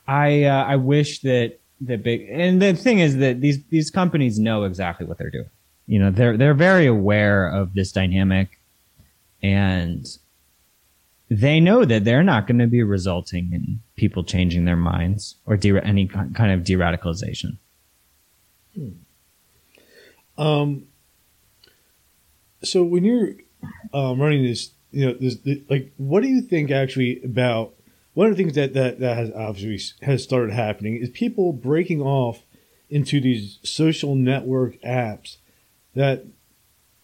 [0.07, 4.39] I uh, I wish that the big and the thing is that these these companies
[4.39, 5.49] know exactly what they're doing.
[5.87, 8.59] You know, they're they're very aware of this dynamic,
[9.41, 10.05] and
[11.29, 15.57] they know that they're not going to be resulting in people changing their minds or
[15.57, 17.57] de- any kind of de-radicalization.
[18.75, 18.89] Hmm.
[20.41, 20.87] Um.
[22.61, 23.35] So when you're
[23.93, 27.73] um, running this, you know, this, this, like, what do you think actually about
[28.15, 32.01] one of the things that, that, that has obviously has started happening is people breaking
[32.01, 32.43] off
[32.89, 35.37] into these social network apps
[35.95, 36.25] that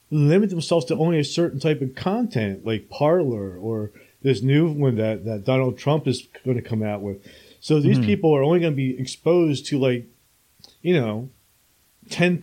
[0.09, 3.91] limit themselves to only a certain type of content, like Parler or
[4.25, 7.23] this new one that, that Donald Trump is going to come out with.
[7.59, 8.07] So these mm-hmm.
[8.07, 10.07] people are only going to be exposed to like,
[10.81, 11.29] you know,
[12.09, 12.41] 10%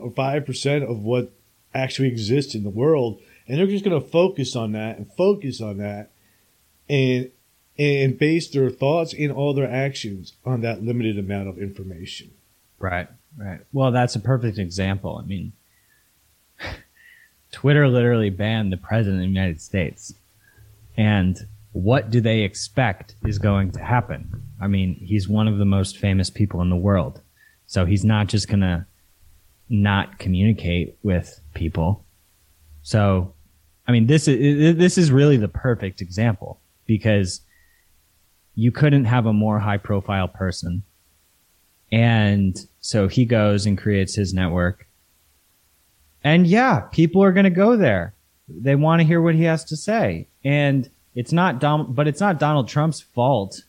[0.00, 1.30] or 5% of what
[1.74, 3.20] actually exists in the world.
[3.46, 6.10] And they're just going to focus on that and focus on that.
[6.88, 7.30] And
[7.78, 12.32] and base their thoughts and all their actions on that limited amount of information.
[12.80, 13.60] Right, right.
[13.72, 15.20] Well, that's a perfect example.
[15.22, 15.52] I mean,
[17.52, 20.12] Twitter literally banned the president of the United States.
[20.98, 21.38] And
[21.72, 24.42] what do they expect is going to happen?
[24.60, 27.20] I mean, he's one of the most famous people in the world.
[27.66, 28.84] So he's not just going to
[29.68, 32.04] not communicate with people.
[32.82, 33.32] So,
[33.86, 37.42] I mean, this is, this is really the perfect example because
[38.56, 40.82] you couldn't have a more high profile person.
[41.92, 44.88] And so he goes and creates his network.
[46.24, 48.14] And yeah, people are going to go there.
[48.48, 50.26] They want to hear what he has to say.
[50.48, 53.64] And it's not Dom, but it's not Donald Trump's fault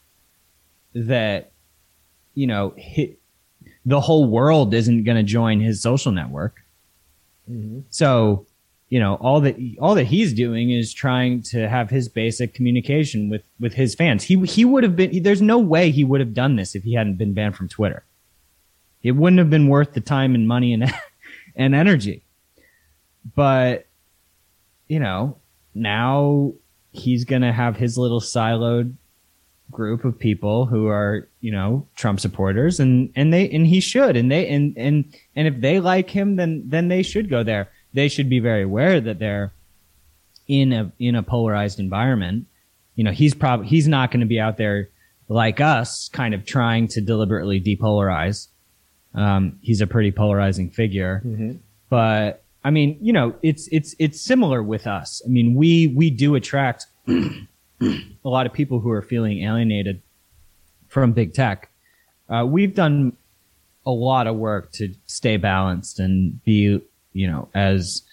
[0.94, 1.52] that,
[2.36, 2.74] you know,
[3.86, 6.64] the whole world isn't going to join his social network.
[7.52, 7.82] Mm-hmm.
[7.90, 8.46] So
[8.88, 13.30] you know all that all that he's doing is trying to have his basic communication
[13.30, 16.34] with with his fans he he would have been there's no way he would have
[16.34, 18.04] done this if he hadn't been banned from twitter
[19.04, 20.92] it wouldn't have been worth the time and money and
[21.56, 22.24] and energy
[23.36, 23.86] but
[24.88, 25.38] you know
[25.76, 26.52] now
[26.92, 28.94] he's going to have his little siloed
[29.72, 34.18] group of people who are you know Trump supporters and and they and he should
[34.18, 37.70] and they and and and if they like him then then they should go there
[37.94, 39.54] they should be very aware that they're
[40.48, 42.48] in a in a polarized environment.
[42.96, 44.90] You know, he's probably he's not going to be out there
[45.30, 48.48] like us, kind of trying to deliberately depolarize.
[49.14, 51.54] Um, he's a pretty polarizing figure, mm-hmm.
[51.90, 55.22] but I mean, you know, it's it's it's similar with us.
[55.26, 57.40] I mean, we we do attract a
[58.24, 60.02] lot of people who are feeling alienated
[60.88, 61.70] from big tech.
[62.28, 63.14] Uh, we've done
[63.86, 66.82] a lot of work to stay balanced and be
[67.14, 68.04] you know, as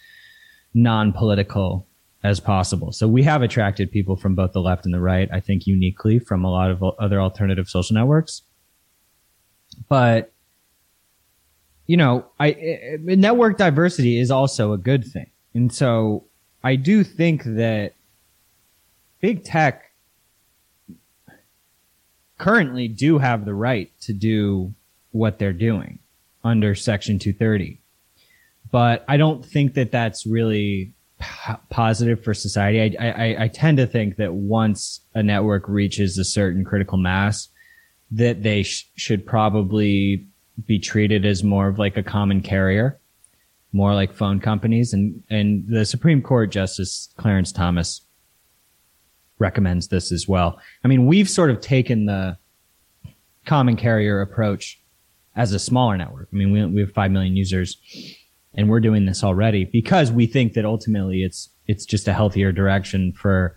[0.75, 1.87] non-political
[2.25, 2.93] as possible.
[2.93, 6.19] So we have attracted people from both the left and the right, I think uniquely
[6.19, 8.43] from a lot of other alternative social networks.
[9.89, 10.33] But
[11.87, 15.31] you know, I it, network diversity is also a good thing.
[15.55, 16.25] And so
[16.63, 17.95] I do think that
[19.21, 19.93] big tech
[22.39, 24.75] currently do have the right to do
[25.13, 25.99] what they're doing
[26.45, 27.81] under section 230
[28.71, 32.99] but I don't think that that's really p- positive for society.
[32.99, 37.49] I, I, I tend to think that once a network reaches a certain critical mass,
[38.11, 40.27] that they sh- should probably
[40.65, 42.99] be treated as more of like a common carrier,
[43.73, 44.93] more like phone companies.
[44.93, 48.03] And, and the Supreme Court Justice Clarence Thomas
[49.39, 50.59] recommends this as well.
[50.83, 52.39] I mean, we've sort of taken the
[53.45, 54.81] common carrier approach
[55.35, 56.29] as a smaller network.
[56.33, 57.77] I mean, we, we have 5 million users
[58.55, 62.53] and we're doing this already because we think that ultimately it's it's just a healthier
[62.53, 63.57] direction for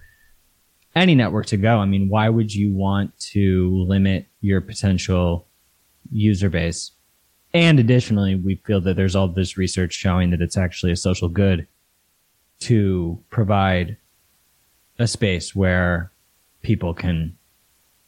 [0.95, 1.77] any network to go.
[1.77, 5.47] I mean, why would you want to limit your potential
[6.11, 6.91] user base?
[7.53, 11.29] And additionally, we feel that there's all this research showing that it's actually a social
[11.29, 11.67] good
[12.59, 13.97] to provide
[14.99, 16.11] a space where
[16.61, 17.35] people can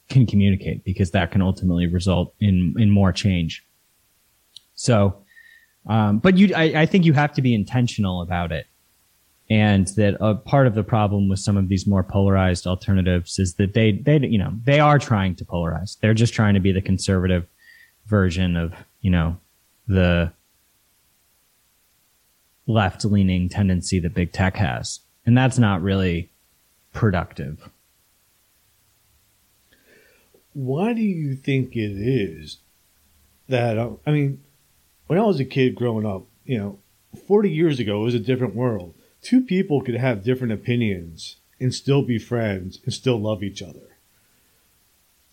[0.10, 3.66] can communicate because that can ultimately result in in more change.
[4.76, 5.24] So,
[5.88, 8.68] um, but you, I, I think you have to be intentional about it,
[9.50, 13.56] and that a part of the problem with some of these more polarized alternatives is
[13.56, 15.98] that they they you know they are trying to polarize.
[16.00, 17.48] They're just trying to be the conservative
[18.12, 19.38] version of you know
[19.88, 20.32] the
[22.68, 26.30] left leaning tendency that big tech has, and that's not really
[26.93, 27.70] productive
[30.53, 32.57] why do you think it is
[33.47, 34.43] that uh, I mean,
[35.07, 36.80] when I was a kid growing up, you know,
[37.28, 38.93] 40 years ago it was a different world.
[39.22, 43.97] Two people could have different opinions and still be friends and still love each other.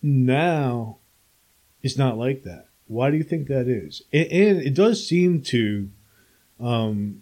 [0.01, 0.97] Now,
[1.81, 2.67] it's not like that.
[2.89, 4.01] Why do you think that is?
[4.11, 5.89] And, and it does seem to,
[6.59, 7.21] um,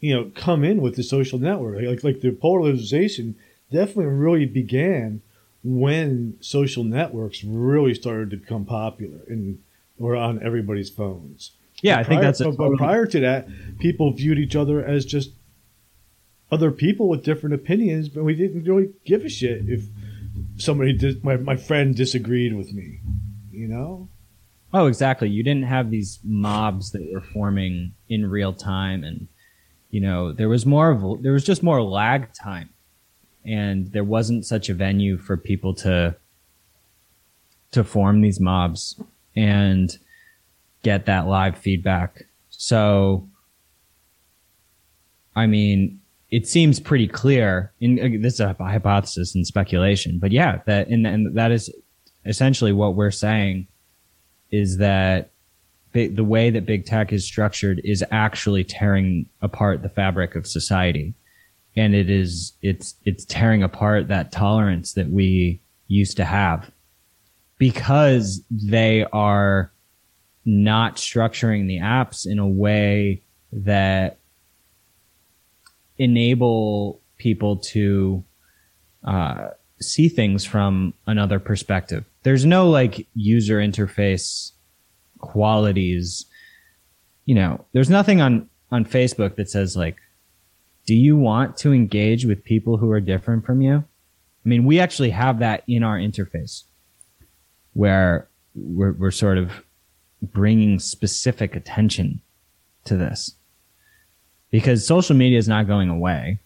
[0.00, 1.80] you know, come in with the social network.
[1.82, 3.36] Like, like the polarization
[3.70, 5.22] definitely really began
[5.62, 9.62] when social networks really started to become popular and
[9.96, 11.52] were on everybody's phones.
[11.80, 12.42] Yeah, but I think that's.
[12.42, 13.48] But, but prior to that,
[13.78, 15.30] people viewed each other as just
[16.50, 19.84] other people with different opinions, but we didn't really give a shit if
[20.56, 22.98] somebody did, my my friend disagreed with me.
[23.58, 24.08] You know.
[24.72, 25.28] Oh, exactly.
[25.28, 29.28] You didn't have these mobs that were forming in real time, and
[29.90, 32.70] you know there was more of there was just more lag time
[33.44, 36.14] and there wasn't such a venue for people to
[37.70, 39.00] to form these mobs
[39.34, 39.98] and
[40.82, 42.24] get that live feedback.
[42.50, 43.28] So,
[45.34, 46.00] I mean,
[46.30, 47.72] it seems pretty clear.
[47.80, 51.70] In this is a hypothesis and speculation, but yeah, that and, and that is
[52.28, 53.66] essentially what we're saying
[54.50, 55.30] is that
[55.92, 61.12] the way that big tech is structured is actually tearing apart the fabric of society
[61.74, 66.70] and it is it's it's tearing apart that tolerance that we used to have
[67.56, 69.72] because they are
[70.44, 73.20] not structuring the apps in a way
[73.52, 74.18] that
[75.98, 78.22] enable people to
[79.04, 79.48] uh,
[79.80, 82.04] see things from another perspective.
[82.28, 84.52] There's no like user interface
[85.16, 86.26] qualities.
[87.24, 89.96] You know, there's nothing on on Facebook that says like
[90.84, 93.76] do you want to engage with people who are different from you?
[93.76, 96.64] I mean, we actually have that in our interface
[97.72, 99.64] where we're, we're sort of
[100.20, 102.20] bringing specific attention
[102.84, 103.36] to this
[104.50, 106.40] because social media is not going away.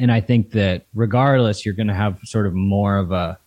[0.00, 3.38] And I think that regardless, you're going to have sort of more of a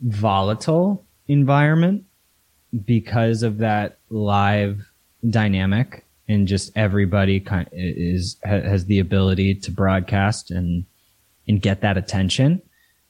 [0.00, 2.04] volatile environment
[2.84, 4.90] because of that live
[5.28, 10.84] dynamic and just everybody kind of is has the ability to broadcast and
[11.48, 12.62] and get that attention.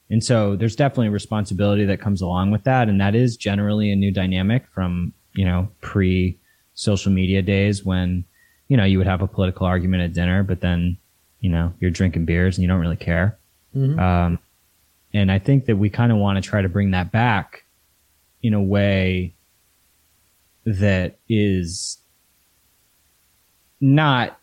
[0.09, 2.89] And so there's definitely a responsibility that comes along with that.
[2.89, 6.37] And that is generally a new dynamic from, you know, pre
[6.73, 8.25] social media days when,
[8.67, 10.97] you know, you would have a political argument at dinner, but then,
[11.39, 13.37] you know, you're drinking beers and you don't really care.
[13.75, 13.99] Mm-hmm.
[13.99, 14.39] Um,
[15.13, 17.65] and I think that we kind of want to try to bring that back
[18.41, 19.33] in a way
[20.65, 21.97] that is
[23.79, 24.39] not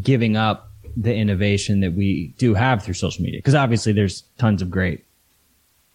[0.00, 3.38] giving up the innovation that we do have through social media.
[3.38, 5.04] Because obviously there's tons of great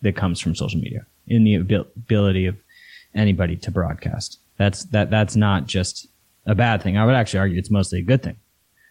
[0.02, 2.56] that comes from social media in the ability of
[3.16, 4.40] anybody to broadcast.
[4.58, 6.08] That's that that's not just
[6.46, 6.98] a bad thing.
[6.98, 8.38] I would actually argue it's mostly a good thing.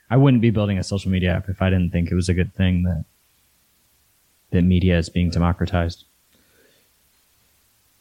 [0.09, 2.35] I wouldn't be building a social media app if I didn't think it was a
[2.35, 3.05] good thing that
[4.51, 6.05] that media is being democratized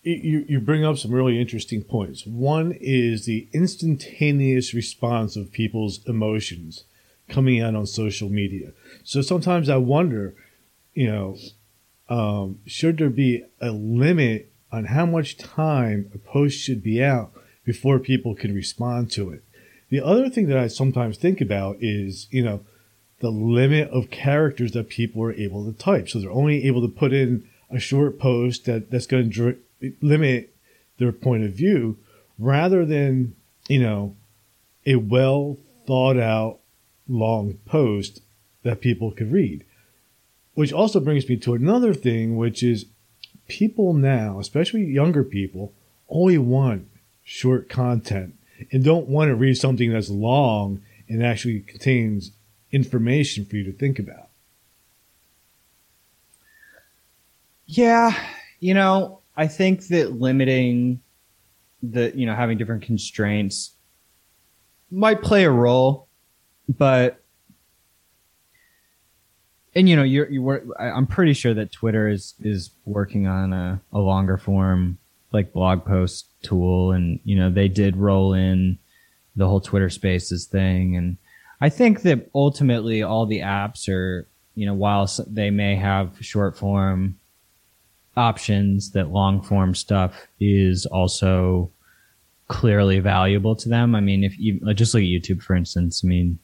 [0.02, 2.26] you, you bring up some really interesting points.
[2.26, 6.86] One is the instantaneous response of people's emotions
[7.28, 8.72] coming out on social media.
[9.04, 10.36] So sometimes I wonder,
[10.94, 11.38] you know,
[12.08, 17.32] um, should there be a limit on how much time a post should be out
[17.66, 19.44] before people can respond to it?
[19.90, 22.62] The other thing that I sometimes think about is, you know,
[23.20, 26.10] the limit of characters that people are able to type.
[26.10, 29.58] So they're only able to put in a short post that, that's going to
[30.02, 30.56] limit
[30.98, 31.98] their point of view
[32.38, 33.36] rather than,
[33.68, 34.16] you know,
[34.86, 36.60] a well thought out
[37.08, 38.22] long post
[38.64, 39.66] that people could read.
[40.54, 42.86] Which also brings me to another thing, which is
[43.48, 45.74] people now, especially younger people,
[46.10, 46.88] only want
[47.24, 48.36] short content
[48.72, 52.32] and don't want to read something that's long and actually contains
[52.72, 54.30] information for you to think about.
[57.66, 58.16] Yeah,
[58.60, 61.02] you know, I think that limiting
[61.84, 63.72] the, you know, having different constraints
[64.92, 66.08] might play a role,
[66.68, 67.22] but
[69.76, 73.54] and you know you're you were I'm pretty sure that Twitter is is working on
[73.54, 74.98] a, a longer form
[75.32, 78.80] like blog post tool, and you know they did roll in
[79.36, 81.18] the whole Twitter Spaces thing, and
[81.62, 86.58] I think that ultimately all the apps are you know while they may have short
[86.58, 87.20] form
[88.20, 91.72] options, that long form stuff is also
[92.48, 93.96] clearly valuable to them.
[93.96, 96.40] I mean, if you just look at YouTube, for instance, I mean,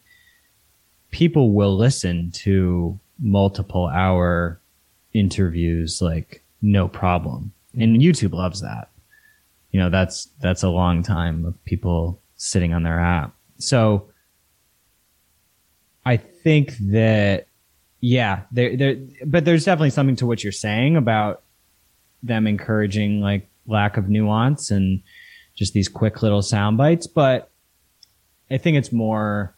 [1.12, 4.60] people will listen to multiple hour
[5.14, 7.52] interviews like no problem.
[7.78, 8.90] And YouTube loves that.
[9.72, 13.36] You know, that's, that's a long time of people sitting on their app.
[13.58, 14.08] So
[16.46, 17.48] think that,
[18.00, 21.44] yeah, there, there, but there's definitely something to what you're saying about
[22.24, 25.04] them encouraging like lack of nuance and,
[25.56, 27.50] just these quick little sound bites, but
[28.52, 29.56] I think it's more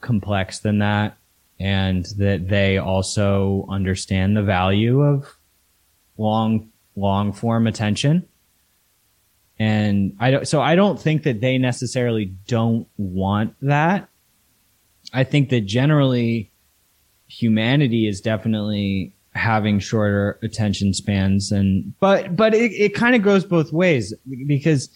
[0.00, 1.16] complex than that
[1.60, 5.36] and that they also understand the value of
[6.16, 8.26] long long form attention.
[9.58, 14.08] And I don't so I don't think that they necessarily don't want that.
[15.14, 16.50] I think that generally
[17.28, 23.44] humanity is definitely having shorter attention spans and but but it, it kind of goes
[23.44, 24.14] both ways
[24.46, 24.88] because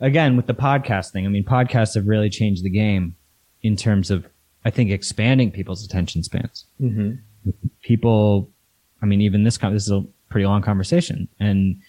[0.00, 3.16] again with the podcast thing i mean podcasts have really changed the game
[3.62, 4.28] in terms of
[4.66, 7.12] i think expanding people's attention spans mm-hmm.
[7.80, 8.50] people
[9.00, 11.80] i mean even this this is a pretty long conversation and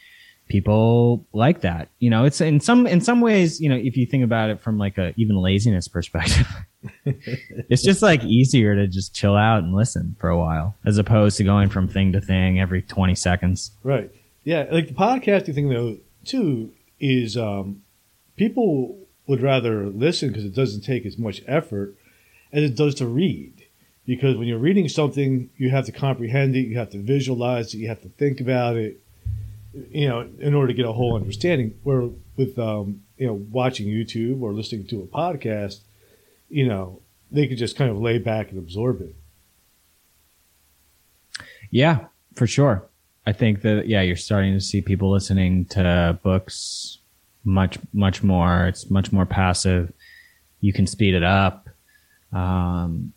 [0.47, 4.05] people like that you know it's in some in some ways you know if you
[4.05, 6.47] think about it from like a even laziness perspective
[7.05, 11.37] it's just like easier to just chill out and listen for a while as opposed
[11.37, 13.71] to going from thing to thing every 20 seconds.
[13.83, 14.11] Right.
[14.43, 14.67] Yeah.
[14.71, 17.83] Like the podcasting thing, though, too, is um,
[18.35, 21.95] people would rather listen because it doesn't take as much effort
[22.51, 23.53] as it does to read.
[24.05, 27.77] Because when you're reading something, you have to comprehend it, you have to visualize it,
[27.77, 28.99] you have to think about it,
[29.91, 31.75] you know, in order to get a whole understanding.
[31.83, 35.81] Where with, um, you know, watching YouTube or listening to a podcast,
[36.51, 39.15] you know, they could just kind of lay back and absorb it.
[41.71, 42.87] Yeah, for sure.
[43.25, 46.97] I think that yeah, you're starting to see people listening to books
[47.43, 48.67] much much more.
[48.67, 49.93] It's much more passive.
[50.59, 51.69] You can speed it up.
[52.33, 53.13] Um,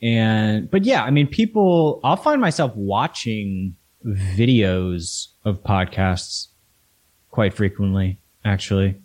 [0.00, 2.00] and but yeah, I mean, people.
[2.02, 6.48] I'll find myself watching videos of podcasts
[7.30, 8.18] quite frequently.
[8.44, 8.96] Actually,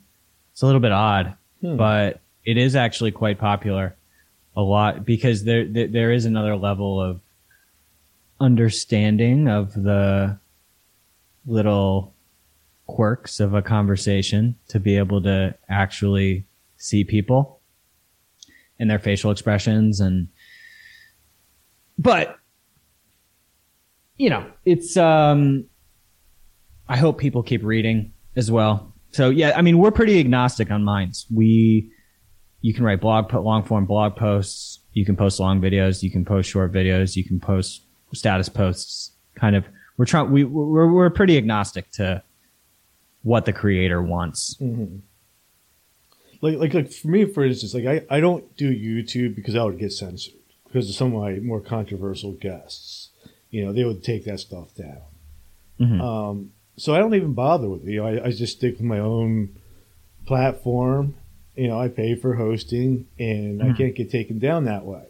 [0.53, 1.76] it's a little bit odd, hmm.
[1.76, 3.96] but it is actually quite popular
[4.56, 7.20] a lot because there, there, is another level of
[8.39, 10.38] understanding of the
[11.46, 12.14] little
[12.88, 16.46] quirks of a conversation to be able to actually
[16.78, 17.60] see people
[18.80, 20.28] and their facial expressions and
[21.98, 22.38] but
[24.18, 25.66] you know it's um
[26.88, 28.93] i hope people keep reading as well.
[29.12, 31.26] So yeah i mean we're pretty agnostic on minds.
[31.34, 31.91] We
[32.66, 34.80] you can write blog, put long form blog posts.
[34.93, 36.01] You can post long videos.
[36.01, 37.16] You can post short videos.
[37.16, 39.11] You can post status posts.
[39.36, 39.66] Kind of,
[39.97, 42.24] we're trying, we, we're, we're pretty agnostic to
[43.22, 44.55] what the creator wants.
[44.59, 44.97] Mm-hmm.
[46.41, 49.61] Like, like, like for me, for instance, like I, I don't do YouTube because I
[49.61, 50.34] would get censored
[50.66, 53.09] because of some of my more controversial guests.
[53.51, 55.01] You know, they would take that stuff down.
[55.80, 56.01] Mm-hmm.
[56.01, 57.91] Um, so I don't even bother with it.
[57.91, 59.55] You know, I, I just stick with my own
[60.26, 61.13] platform
[61.56, 63.72] you know, I pay for hosting and mm-hmm.
[63.72, 65.06] I can't get taken down that way.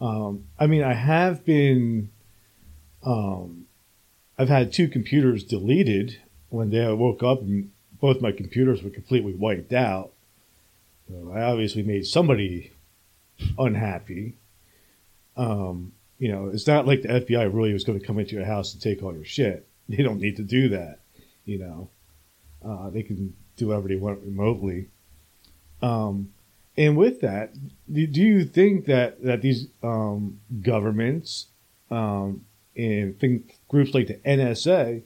[0.00, 2.10] Um, I mean, I have been,
[3.04, 3.66] um,
[4.38, 6.18] I've had two computers deleted.
[6.48, 7.70] One day I woke up and
[8.00, 10.12] both my computers were completely wiped out.
[11.08, 12.72] So I obviously made somebody
[13.58, 14.34] unhappy.
[15.36, 18.44] Um, you know, it's not like the FBI really was going to come into your
[18.44, 19.66] house and take all your shit.
[19.88, 20.98] They don't need to do that.
[21.44, 21.90] You know,
[22.64, 24.88] uh, they can do whatever they want remotely.
[25.82, 26.32] Um,
[26.76, 27.54] and with that,
[27.90, 31.46] do you think that that these um, governments
[31.90, 32.44] um,
[32.76, 35.02] and think groups like the NSA,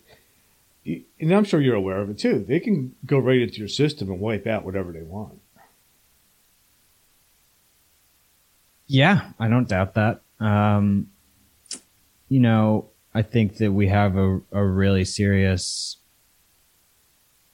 [0.87, 4.11] and I'm sure you're aware of it too, they can go right into your system
[4.11, 5.41] and wipe out whatever they want.
[8.87, 10.23] Yeah, I don't doubt that.
[10.41, 11.11] Um,
[12.29, 15.99] you know, I think that we have a, a really serious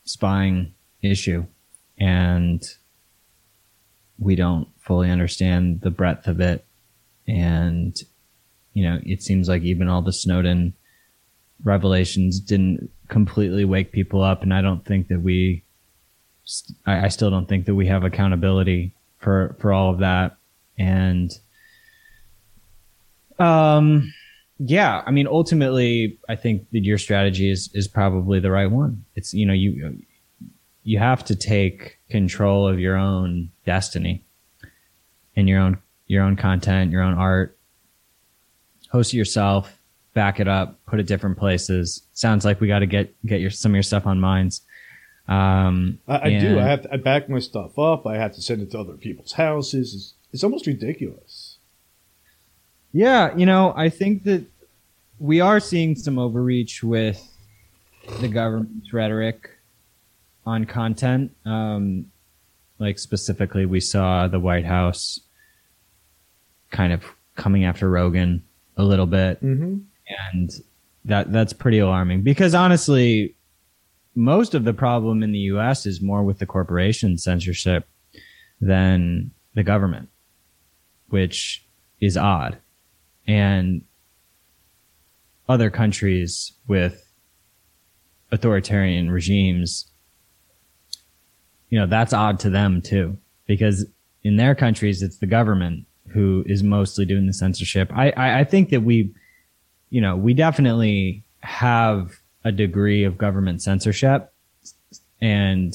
[0.05, 1.45] spying issue,
[1.99, 2.63] and
[4.19, 6.65] we don't fully understand the breadth of it.
[7.27, 7.97] And,
[8.73, 10.75] you know, it seems like even all the Snowden
[11.63, 14.43] revelations didn't completely wake people up.
[14.43, 15.65] And I don't think that we,
[16.87, 20.37] I, I still don't think that we have accountability for for all of that.
[20.79, 21.33] And
[23.39, 24.13] um
[24.59, 29.05] yeah, I mean ultimately I think that your strategy is is probably the right one.
[29.15, 30.01] It's you know you
[30.87, 34.25] you have to take control of your own destiny
[35.35, 37.59] and your own your own content, your own art.
[38.93, 39.81] Host it yourself,
[40.15, 42.05] back it up, put it different places.
[42.13, 44.63] Sounds like we got to get get your some of your stuff on Minds.
[45.27, 46.61] Um, I, I do.
[46.61, 48.07] I have to I back my stuff up.
[48.07, 49.93] I have to send it to other people's houses.
[49.93, 51.59] It's, it's almost ridiculous.
[52.93, 54.47] Yeah, you know, I think that
[55.19, 57.21] we are seeing some overreach with
[58.21, 59.51] the government's rhetoric
[60.47, 61.35] on content.
[61.45, 62.07] Um,
[62.79, 65.21] like specifically, we saw the White House
[66.71, 68.45] kind of coming after Rogan
[68.77, 69.79] a little bit, mm-hmm.
[70.31, 70.51] and
[71.05, 72.23] that that's pretty alarming.
[72.23, 73.35] Because honestly,
[74.15, 75.87] most of the problem in the U.S.
[75.87, 77.89] is more with the corporation censorship
[78.61, 80.09] than the government,
[81.09, 81.65] which
[82.01, 82.59] is odd,
[83.27, 83.83] and
[85.49, 87.03] other countries with
[88.33, 89.87] authoritarian regimes
[91.69, 93.87] you know, that's odd to them too, because
[94.23, 97.91] in their countries, it's the government who is mostly doing the censorship.
[97.95, 99.13] I, I, I think that we,
[99.91, 104.33] you know, we definitely have a degree of government censorship
[105.21, 105.75] and,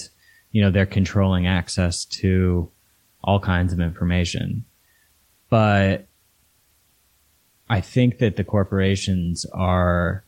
[0.52, 2.70] you know, they're controlling access to
[3.24, 4.66] all kinds of information.
[5.50, 6.08] But
[7.70, 10.24] I think that the corporations are,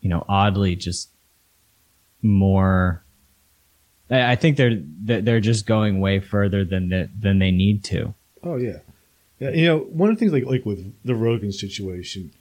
[0.00, 1.10] you know, oddly just
[2.22, 3.02] more
[4.10, 8.14] I think they're they're just going way further than the, than they need to.
[8.42, 8.78] Oh yeah,
[9.38, 9.50] yeah.
[9.50, 12.32] You know, one of the things like like with the Rogan situation,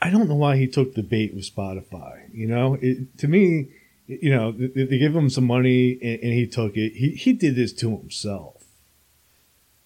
[0.00, 2.32] I don't know why he took the bait with Spotify.
[2.32, 3.68] You know, it, to me,
[4.06, 6.94] you know, they, they gave him some money and, and, he took it.
[6.94, 8.64] He he did this to himself.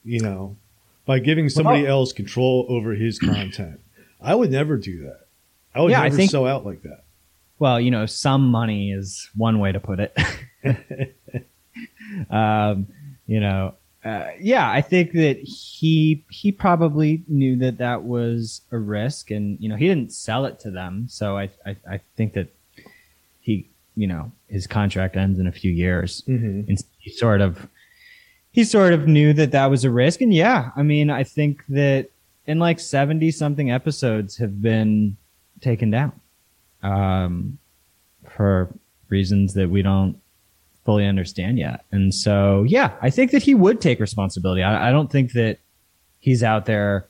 [0.05, 0.57] You know,
[1.05, 3.81] by giving somebody well, else control over his content.
[4.21, 5.27] I would never do that.
[5.75, 7.05] I would yeah, never I think, sell out like that.
[7.59, 10.17] Well, you know, some money is one way to put it.
[12.31, 12.87] um,
[13.27, 18.79] you know, uh, yeah, I think that he he probably knew that that was a
[18.79, 21.07] risk, and you know, he didn't sell it to them.
[21.09, 22.49] So I I, I think that
[23.41, 26.69] he you know his contract ends in a few years, mm-hmm.
[26.69, 27.67] and he sort of
[28.53, 31.65] he sort of knew that that was a risk, and yeah, I mean, I think
[31.71, 32.11] that
[32.47, 35.17] in like seventy something episodes have been
[35.61, 36.13] taken down
[36.87, 37.59] um,
[38.29, 38.73] for
[39.09, 40.21] reasons that we don't
[40.85, 41.85] fully understand yet.
[41.91, 44.63] And so, yeah, I think that he would take responsibility.
[44.63, 45.59] I, I don't think that
[46.21, 47.09] he's out there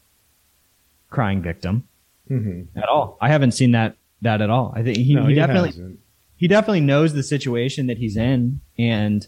[1.11, 1.87] crying victim
[2.31, 2.79] mm-hmm.
[2.79, 3.19] at all.
[3.21, 4.73] I haven't seen that that at all.
[4.75, 5.99] I think he, no, he, he definitely hasn't.
[6.37, 9.27] he definitely knows the situation that he's in, and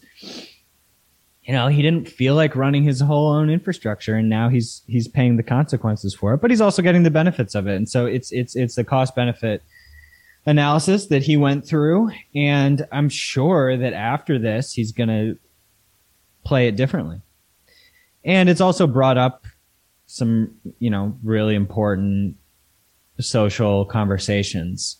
[1.43, 5.07] you know he didn't feel like running his whole own infrastructure, and now he's he's
[5.07, 6.41] paying the consequences for it.
[6.41, 9.15] But he's also getting the benefits of it, and so it's it's it's the cost
[9.15, 9.63] benefit
[10.49, 12.11] analysis that he went through.
[12.35, 15.39] And I'm sure that after this, he's going to
[16.45, 17.21] play it differently.
[18.25, 19.45] And it's also brought up
[20.07, 22.37] some, you know, really important
[23.21, 24.97] social conversations.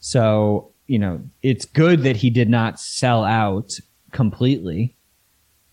[0.00, 3.78] So, you know, it's good that he did not sell out
[4.12, 4.96] completely.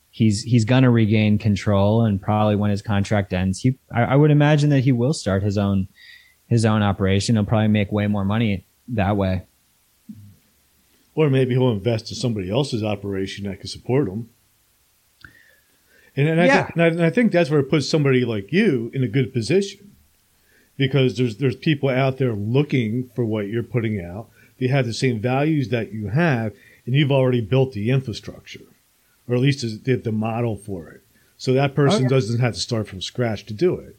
[0.10, 4.32] He's he's gonna regain control, and probably when his contract ends, he I, I would
[4.32, 5.90] imagine that he will start his own
[6.48, 7.36] his own operation.
[7.36, 9.44] He'll probably make way more money that way.
[11.14, 14.30] Or maybe he'll invest in somebody else's operation that can support him.
[16.16, 16.70] And, and, yeah.
[16.70, 19.34] I, th- and I think that's where it puts somebody like you in a good
[19.34, 19.96] position
[20.78, 24.30] because there's there's people out there looking for what you're putting out.
[24.60, 26.54] They have the same values that you have,
[26.86, 28.66] and you've already built the infrastructure,
[29.28, 31.02] or at least the, the model for it.
[31.38, 32.10] So that person oh, yeah.
[32.10, 33.98] doesn't have to start from scratch to do it.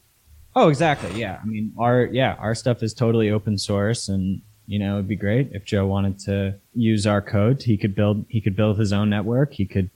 [0.55, 1.21] Oh, exactly.
[1.21, 1.39] Yeah.
[1.43, 5.17] I mean, our yeah, our stuff is totally open source, and you know, it'd be
[5.17, 7.63] great if Joe wanted to use our code.
[7.63, 9.55] He could build he could build his own network.
[9.55, 9.91] He could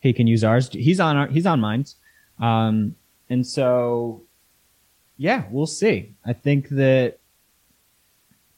[0.00, 0.68] he can use ours.
[0.72, 1.96] He's on our he's on Minds.
[2.38, 2.96] Um,
[3.28, 4.22] and so
[5.16, 6.14] yeah, we'll see.
[6.24, 7.18] I think that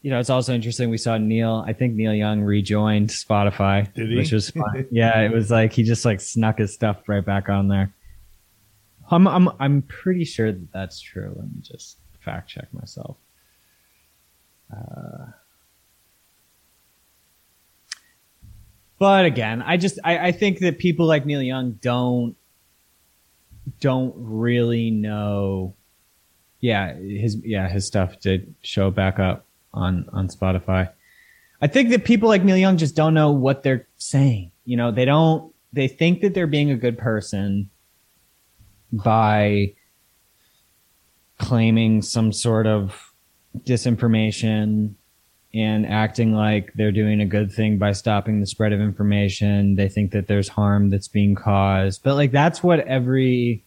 [0.02, 0.90] you know, it's also interesting.
[0.90, 1.64] We saw Neil.
[1.66, 4.86] I think Neil Young rejoined Spotify, which was fun.
[4.90, 7.90] yeah, it was like he just like snuck his stuff right back on there.
[9.10, 11.32] I'm I'm I'm pretty sure that that's true.
[11.34, 13.16] Let me just fact check myself.
[14.70, 15.26] Uh,
[18.98, 22.36] But again, I just I, I think that people like Neil Young don't
[23.80, 25.74] don't really know.
[26.60, 30.90] Yeah, his yeah his stuff did show back up on on Spotify.
[31.60, 34.52] I think that people like Neil Young just don't know what they're saying.
[34.64, 37.70] You know, they don't they think that they're being a good person
[38.92, 39.74] by
[41.38, 43.12] claiming some sort of
[43.60, 44.94] disinformation
[45.54, 49.76] and acting like they're doing a good thing by stopping the spread of information.
[49.76, 52.02] They think that there's harm that's being caused.
[52.02, 53.62] But like that's what every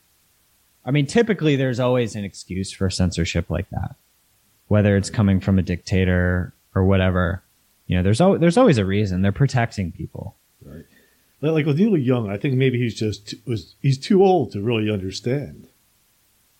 [0.85, 3.95] I mean, typically there's always an excuse for censorship like that.
[4.67, 7.41] Whether it's coming from a dictator or whatever.
[7.88, 9.21] You know, there's al- there's always a reason.
[9.21, 10.35] They're protecting people.
[10.63, 10.83] Right.
[11.39, 14.91] Like with Neil Young, I think maybe he's just was he's too old to really
[14.91, 15.67] understand.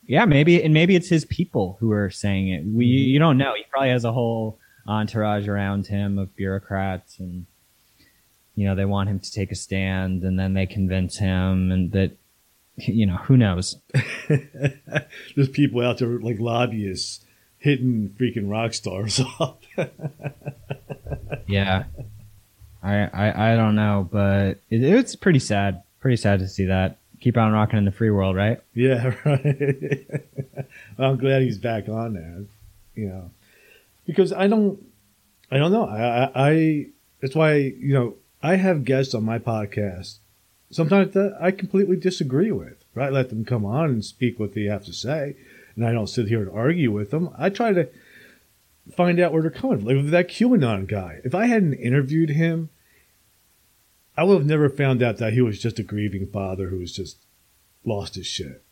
[0.06, 2.64] Yeah, maybe and maybe it's his people who are saying it.
[2.64, 3.10] We Mm-hmm.
[3.10, 3.54] you don't know.
[3.58, 4.58] He probably has a whole
[4.88, 7.46] entourage around him of bureaucrats and
[8.56, 11.92] you know, they want him to take a stand and then they convince him and
[11.92, 12.12] that
[12.78, 13.76] you know, who knows.
[15.36, 17.24] There's people out there like lobbyists
[17.60, 19.62] hitting freaking rock stars up.
[21.48, 21.86] Yeah.
[22.84, 25.84] I, I I don't know, but it, it's pretty sad.
[26.00, 26.98] Pretty sad to see that.
[27.20, 28.62] Keep on rocking in the free world, right?
[28.76, 30.08] yeah, right.
[31.00, 32.44] I'm glad he's back on there.
[32.96, 33.32] You know,
[34.08, 34.84] because I don't,
[35.52, 35.86] I don't know.
[35.86, 36.86] I, I,
[37.22, 40.18] that's why you know I have guests on my podcast
[40.72, 42.84] sometimes that I completely disagree with.
[42.96, 45.36] Right, let them come on and speak what they have to say,
[45.76, 47.30] and I don't sit here and argue with them.
[47.38, 47.90] I try to
[48.96, 49.86] find out where they're coming from.
[49.86, 52.70] Like with that QAnon guy, if I hadn't interviewed him,
[54.16, 56.92] I would have never found out that he was just a grieving father who was
[56.92, 57.18] just
[57.86, 58.64] lost his shit.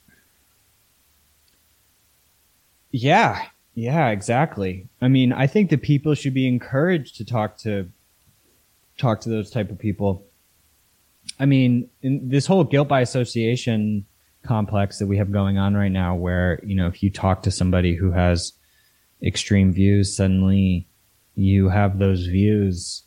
[2.90, 4.88] Yeah, yeah, exactly.
[5.02, 7.90] I mean, I think that people should be encouraged to talk to
[8.98, 10.26] talk to those type of people.
[11.40, 14.06] I mean, in this whole guilt by association
[14.44, 17.52] complex that we have going on right now, where you know, if you talk to
[17.52, 18.54] somebody who has
[19.22, 20.88] extreme views, suddenly
[21.36, 23.04] you have those views.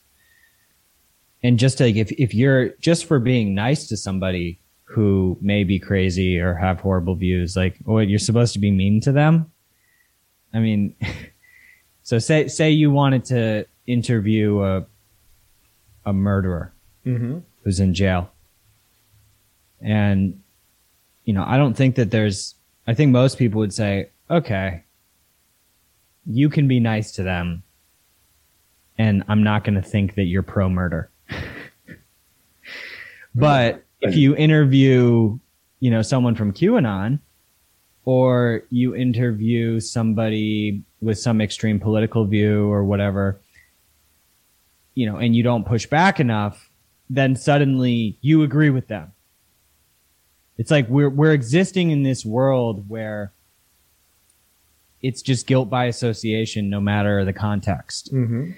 [1.42, 5.78] And just like if if you're just for being nice to somebody who may be
[5.78, 9.50] crazy or have horrible views, like, oh, you're supposed to be mean to them.
[10.52, 10.94] I mean,
[12.02, 14.86] so say say you wanted to interview a
[16.04, 16.72] a murderer
[17.06, 17.38] Mm-hmm.
[17.64, 18.30] who's in jail,
[19.80, 20.40] and
[21.24, 22.54] you know, I don't think that there's.
[22.86, 24.84] I think most people would say, okay,
[26.26, 27.62] you can be nice to them,
[28.98, 31.10] and I'm not going to think that you're pro murder.
[33.34, 35.38] but if you interview,
[35.80, 37.20] you know, someone from QAnon,
[38.08, 43.38] or you interview somebody with some extreme political view or whatever,
[44.94, 46.70] you know, and you don't push back enough,
[47.10, 49.12] then suddenly you agree with them.
[50.56, 53.34] It's like we're we're existing in this world where
[55.02, 58.10] it's just guilt by association no matter the context.
[58.10, 58.52] Mm-hmm.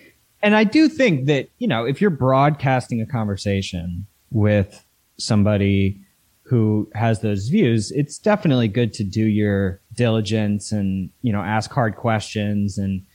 [0.44, 4.86] And I do think that, you know, if you're broadcasting a conversation with
[5.16, 6.02] somebody
[6.50, 11.70] who has those views, it's definitely good to do your diligence and, you know, ask
[11.70, 12.76] hard questions.
[12.76, 13.06] And,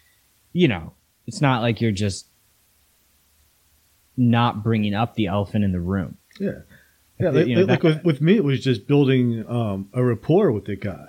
[0.53, 0.93] you know,
[1.27, 2.27] it's not like you're just
[4.15, 6.17] not bringing up the elephant in the room.
[6.39, 6.59] Yeah.
[7.19, 10.53] Yeah, You like, know, like with, with me, it was just building um, a rapport
[10.53, 11.05] with the guy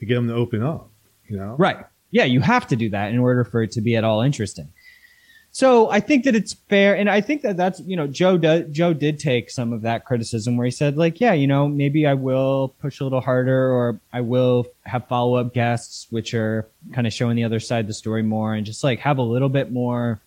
[0.00, 0.90] to get him to open up.
[1.28, 1.78] You know, Right.
[2.10, 4.70] Yeah, you have to do that in order for it to be at all interesting.
[5.50, 8.64] So I think that it's fair, and I think that that's you know Joe does,
[8.70, 12.06] Joe did take some of that criticism where he said like yeah you know maybe
[12.06, 16.68] I will push a little harder or I will have follow up guests which are
[16.92, 19.22] kind of showing the other side of the story more and just like have a
[19.22, 20.20] little bit more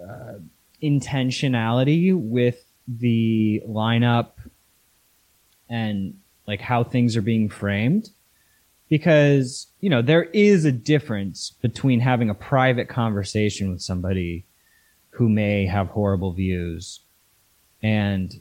[0.00, 0.34] uh,
[0.82, 4.30] intentionality with the lineup
[5.68, 8.10] and like how things are being framed
[8.90, 14.44] because you know there is a difference between having a private conversation with somebody
[15.10, 17.00] who may have horrible views
[17.82, 18.40] and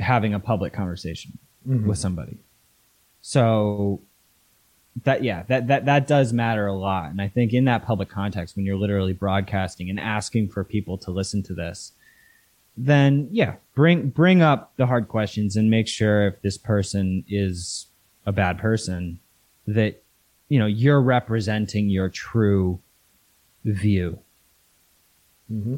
[0.00, 1.38] having a public conversation
[1.68, 1.86] Mhm.
[1.86, 2.38] with somebody
[3.22, 4.00] so
[5.04, 8.08] that yeah that that that does matter a lot and i think in that public
[8.08, 11.92] context when you're literally broadcasting and asking for people to listen to this
[12.76, 17.86] then yeah bring bring up the hard questions and make sure if this person is
[18.26, 19.18] a bad person
[19.66, 20.02] that
[20.48, 22.80] you know you're representing your true
[23.64, 24.18] view
[25.48, 25.76] hmm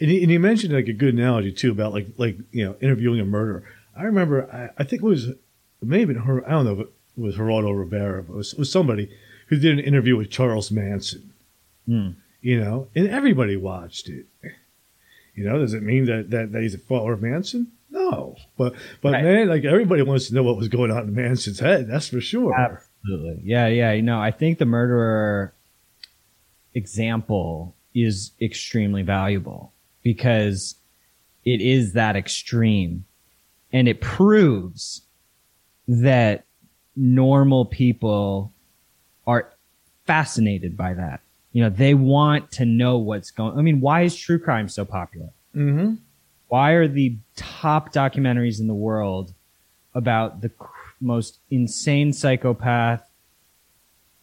[0.00, 2.76] And, he, and he mentioned like a good analogy too about like like you know
[2.80, 3.64] interviewing a murderer.
[3.96, 5.28] I remember I, I think it was
[5.82, 8.72] maybe her I don't know if it was Geraldo Rivera, but it was, it was
[8.72, 9.10] somebody
[9.48, 11.32] who did an interview with Charles Manson.
[11.86, 12.10] Hmm.
[12.40, 14.26] You know, and everybody watched it.
[15.34, 17.72] You know, does it mean that that, that he's a follower of Manson?
[17.90, 19.24] No, but but Right.
[19.24, 21.88] man, like everybody wants to know what was going on in Manson's head.
[21.88, 22.52] That's for sure.
[23.04, 23.42] Absolutely.
[23.44, 23.92] Yeah, yeah.
[23.92, 25.52] You know, I think the murderer
[26.74, 30.76] example is extremely valuable because
[31.44, 33.04] it is that extreme.
[33.72, 35.02] And it proves
[35.86, 36.44] that
[36.96, 38.52] normal people
[39.26, 39.52] are
[40.06, 41.20] fascinated by that.
[41.52, 43.58] You know, they want to know what's going.
[43.58, 45.28] I mean, why is true crime so popular?
[45.54, 45.94] Mm-hmm.
[46.48, 49.32] Why are the top documentaries in the world
[49.94, 50.50] about the
[51.04, 53.08] most insane psychopath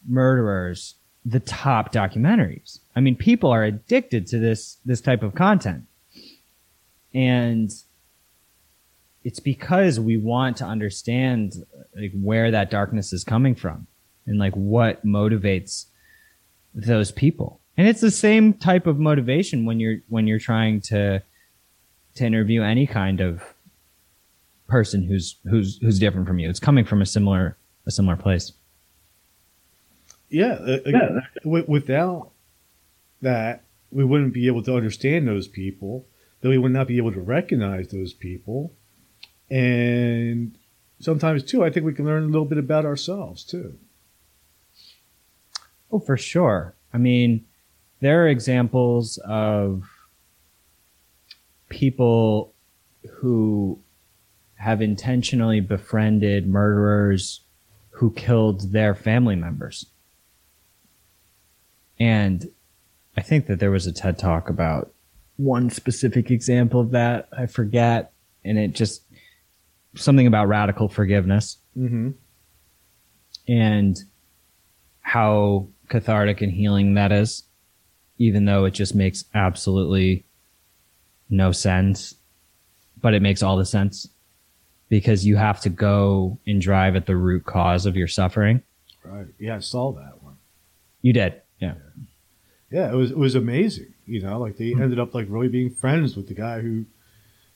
[0.06, 2.80] murderers the top documentaries?
[2.96, 5.84] I mean, people are addicted to this this type of content.
[7.14, 7.70] And
[9.24, 11.64] it's because we want to understand
[11.94, 13.86] like where that darkness is coming from
[14.26, 15.86] and like what motivates
[16.74, 17.60] those people.
[17.76, 21.22] And it's the same type of motivation when you're when you're trying to
[22.16, 23.42] to interview any kind of
[24.68, 26.48] person who's who's who's different from you.
[26.48, 27.56] It's coming from a similar
[27.86, 28.52] a similar place.
[30.28, 31.18] Yeah, uh, yeah.
[31.44, 32.30] without
[33.20, 36.06] that, we wouldn't be able to understand those people.
[36.40, 38.72] That we would not be able to recognize those people,
[39.50, 40.56] and
[40.98, 43.78] sometimes too, I think we can learn a little bit about ourselves too.
[45.92, 46.74] Oh, for sure.
[46.92, 47.44] I mean,
[48.00, 49.84] there are examples of
[51.68, 52.52] people
[53.08, 53.78] who
[54.62, 57.40] have intentionally befriended murderers
[57.90, 59.86] who killed their family members.
[61.98, 62.48] And
[63.16, 64.92] I think that there was a TED talk about
[65.36, 67.28] one specific example of that.
[67.36, 68.12] I forget.
[68.44, 69.02] And it just
[69.96, 71.58] something about radical forgiveness.
[71.76, 72.10] Mm-hmm.
[73.48, 73.98] And
[75.00, 77.42] how cathartic and healing that is,
[78.18, 80.24] even though it just makes absolutely
[81.28, 82.14] no sense,
[83.00, 84.06] but it makes all the sense
[84.92, 88.60] because you have to go and drive at the root cause of your suffering.
[89.02, 89.24] Right.
[89.38, 90.36] Yeah, I saw that one.
[91.00, 91.40] You did.
[91.60, 91.76] Yeah.
[92.70, 93.94] Yeah, it was it was amazing.
[94.04, 94.82] You know, like they mm-hmm.
[94.82, 96.84] ended up like really being friends with the guy who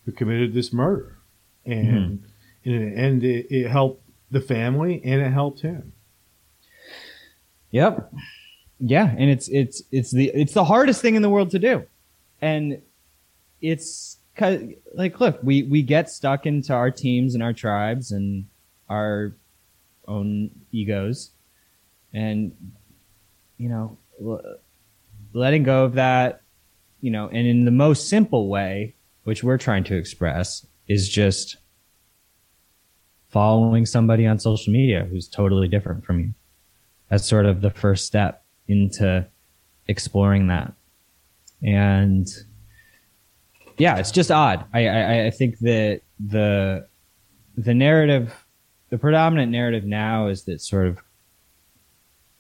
[0.06, 1.18] who committed this murder,
[1.66, 2.70] and mm-hmm.
[2.70, 5.92] in the end, it, it helped the family and it helped him.
[7.70, 8.14] Yep.
[8.80, 11.84] Yeah, and it's it's it's the it's the hardest thing in the world to do,
[12.40, 12.80] and
[13.60, 14.60] it's cause
[14.94, 18.46] like look, we we get stuck into our teams and our tribes and
[18.88, 19.34] our
[20.06, 21.30] own egos,
[22.12, 22.52] and
[23.58, 23.98] you know,
[25.32, 26.42] letting go of that,
[27.00, 31.56] you know, and in the most simple way, which we're trying to express, is just
[33.28, 36.34] following somebody on social media who's totally different from you.
[37.10, 39.26] That's sort of the first step into
[39.88, 40.72] exploring that.
[41.62, 42.28] And
[43.78, 44.64] yeah, it's just odd.
[44.72, 46.86] I, I, I think that the
[47.56, 48.46] the narrative,
[48.90, 51.00] the predominant narrative now is that sort of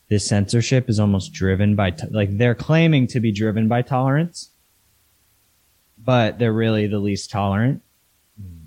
[0.08, 4.50] this censorship is almost driven by like they're claiming to be driven by tolerance,
[5.98, 7.82] but they're really the least tolerant.
[8.40, 8.66] Mm.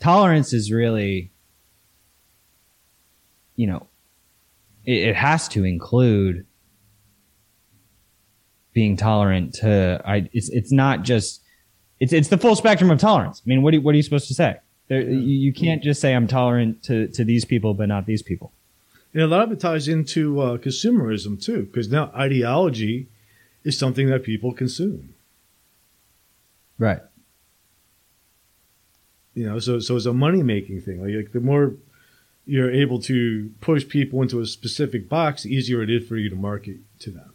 [0.00, 1.32] Tolerance is really,
[3.56, 3.88] you know,
[4.84, 6.46] it, it has to include
[8.72, 11.41] being tolerant to I it's it's not just
[12.02, 13.40] it's it's the full spectrum of tolerance.
[13.46, 14.56] I mean, what are, what are you supposed to say?
[14.88, 18.52] There, you, can't just say I'm tolerant to to these people but not these people.
[19.14, 23.06] And a lot of it ties into uh, consumerism too, because now ideology
[23.62, 25.14] is something that people consume.
[26.76, 27.02] Right.
[29.34, 31.00] You know, so so it's a money making thing.
[31.04, 31.74] Like, like the more
[32.46, 36.28] you're able to push people into a specific box, the easier it is for you
[36.28, 37.31] to market to them.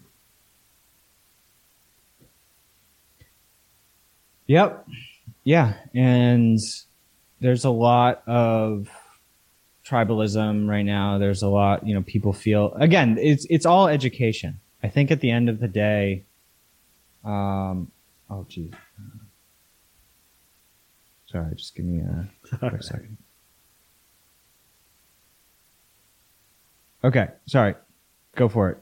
[4.47, 4.87] Yep.
[5.43, 5.73] Yeah.
[5.93, 6.59] And
[7.39, 8.89] there's a lot of
[9.85, 11.17] tribalism right now.
[11.17, 14.59] There's a lot, you know, people feel again, it's it's all education.
[14.83, 16.23] I think at the end of the day,
[17.23, 17.91] um
[18.29, 18.73] oh geez.
[21.27, 22.27] Sorry, just give me a
[22.57, 23.17] quick second.
[27.03, 27.75] Okay, sorry.
[28.35, 28.77] Go for it.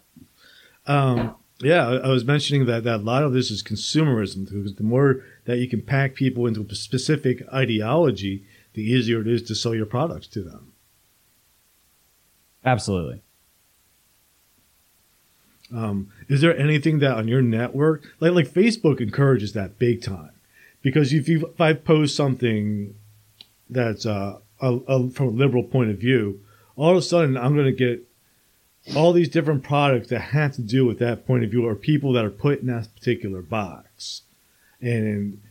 [0.88, 4.84] Um, yeah, I was mentioning that, that a lot of this is consumerism because the
[4.84, 9.56] more that you can pack people into a specific ideology, the easier it is to
[9.56, 10.74] sell your products to them.
[12.66, 13.22] Absolutely.
[15.74, 20.32] Um, is there anything that on your network, like like Facebook, encourages that big time?
[20.82, 22.95] Because if you if I post something
[23.70, 26.41] that's uh, a, a, from a liberal point of view,
[26.76, 28.05] all of a sudden I'm going to get
[28.94, 32.14] all these different products that have to do with that point of view or people
[32.14, 34.22] that are put in that particular box.
[34.82, 35.42] And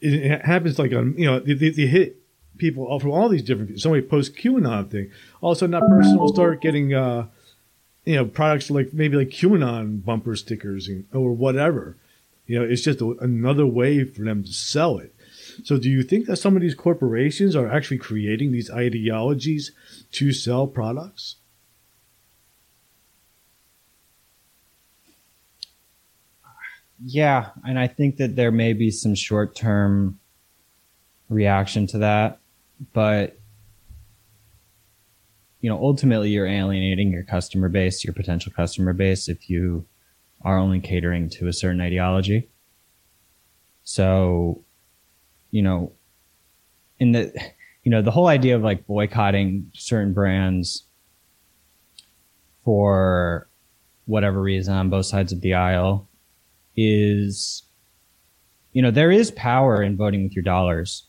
[0.00, 2.20] it, happens like on, you know, they, they hit
[2.56, 5.10] people from all these different, somebody posts QAnon thing.
[5.40, 7.26] All of a sudden that person will start getting, uh,
[8.04, 11.96] you know, products like maybe like QAnon bumper stickers or whatever.
[12.46, 15.14] You know, it's just a, another way for them to sell it.
[15.64, 19.72] So, do you think that some of these corporations are actually creating these ideologies
[20.12, 21.36] to sell products?
[27.04, 30.18] Yeah, and I think that there may be some short term
[31.28, 32.40] reaction to that,
[32.92, 33.38] but
[35.60, 39.86] you know, ultimately you're alienating your customer base, your potential customer base, if you
[40.42, 42.48] are only catering to a certain ideology.
[43.82, 44.62] So,
[45.50, 45.92] you know,
[47.00, 47.32] in the,
[47.82, 50.84] you know, the whole idea of like boycotting certain brands
[52.64, 53.48] for
[54.06, 56.07] whatever reason on both sides of the aisle
[56.78, 57.64] is,
[58.72, 61.08] you know, there is power in voting with your dollars.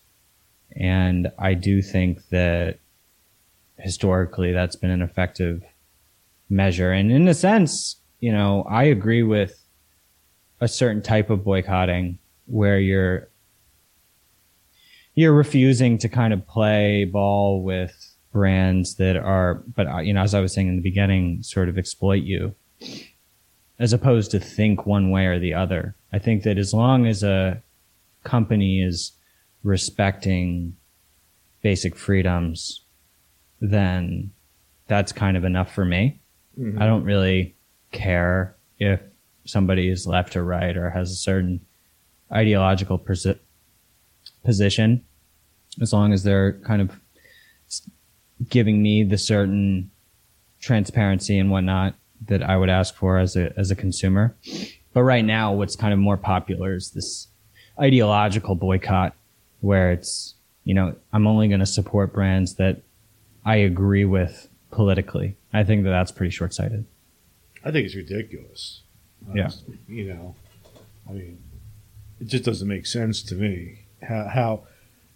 [0.75, 2.79] And I do think that
[3.77, 5.61] historically that's been an effective
[6.49, 6.91] measure.
[6.91, 9.63] And in a sense, you know, I agree with
[10.59, 12.17] a certain type of boycotting
[12.47, 13.29] where you're
[15.13, 20.33] you're refusing to kind of play ball with brands that are but you know as
[20.33, 22.55] I was saying in the beginning sort of exploit you
[23.79, 25.95] as opposed to think one way or the other.
[26.11, 27.61] I think that as long as a
[28.23, 29.13] company is
[29.63, 30.75] respecting
[31.61, 32.81] basic freedoms
[33.61, 34.31] then
[34.87, 36.19] that's kind of enough for me.
[36.57, 36.81] Mm-hmm.
[36.81, 37.55] I don't really
[37.91, 39.01] care if
[39.45, 41.61] somebody is left or right or has a certain
[42.31, 43.39] ideological posi-
[44.43, 45.03] position
[45.81, 46.99] as long as they're kind of
[48.49, 49.91] giving me the certain
[50.61, 51.95] transparency and whatnot
[52.27, 54.35] that I would ask for as a as a consumer.
[54.93, 57.27] But right now, what's kind of more popular is this
[57.79, 59.15] ideological boycott,
[59.61, 62.81] where it's you know I'm only going to support brands that
[63.45, 65.35] I agree with politically.
[65.53, 66.85] I think that that's pretty short sighted.
[67.63, 68.81] I think it's ridiculous.
[69.27, 69.79] Honestly.
[69.87, 69.95] Yeah.
[69.95, 70.35] You know,
[71.09, 71.41] I mean,
[72.19, 74.61] it just doesn't make sense to me how how,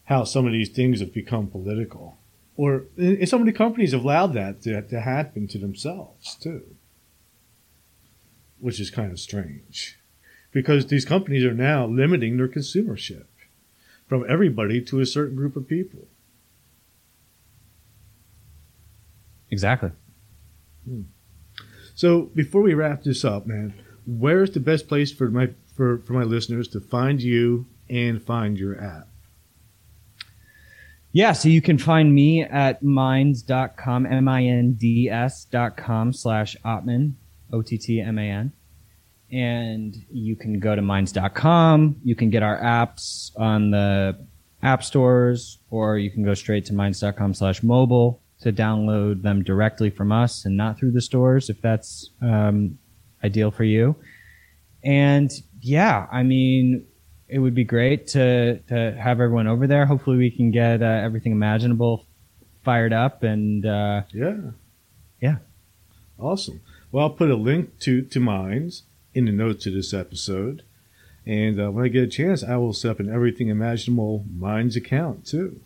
[0.06, 2.18] how some of these things have become political.
[2.56, 6.64] Or and so many companies have allowed that to, to happen to themselves too,
[8.60, 10.00] which is kind of strange
[10.52, 13.26] because these companies are now limiting their consumership
[14.08, 16.08] from everybody to a certain group of people.
[19.50, 19.92] Exactly.
[20.86, 21.02] Hmm.
[21.96, 23.74] So before we wrap this up, man,
[24.06, 28.58] where's the best place for my for, for my listeners to find you and find
[28.58, 29.08] your app?
[31.12, 34.84] Yeah, so you can find me at minds.com, M-I-N-D-S.com
[36.14, 37.14] slash Ottman,
[37.54, 38.52] O-T-T-M-A-N.
[39.32, 42.02] And you can go to minds.com.
[42.04, 44.18] You can get our apps on the
[44.62, 49.90] app stores, or you can go straight to minds.com slash mobile to download them directly
[49.90, 52.78] from us and not through the stores if that's um,
[53.24, 53.96] ideal for you.
[54.84, 55.32] And
[55.62, 56.86] yeah, I mean,
[57.28, 59.86] it would be great to to have everyone over there.
[59.86, 62.06] Hopefully, we can get uh, everything imaginable
[62.64, 64.38] fired up and uh, yeah,
[65.22, 65.38] yeah,
[66.20, 66.62] awesome.
[66.94, 68.84] Well, I'll put a link to to Minds
[69.16, 70.62] in the notes of this episode,
[71.26, 74.76] and uh, when I get a chance, I will set up an everything imaginable Minds
[74.76, 75.60] account too.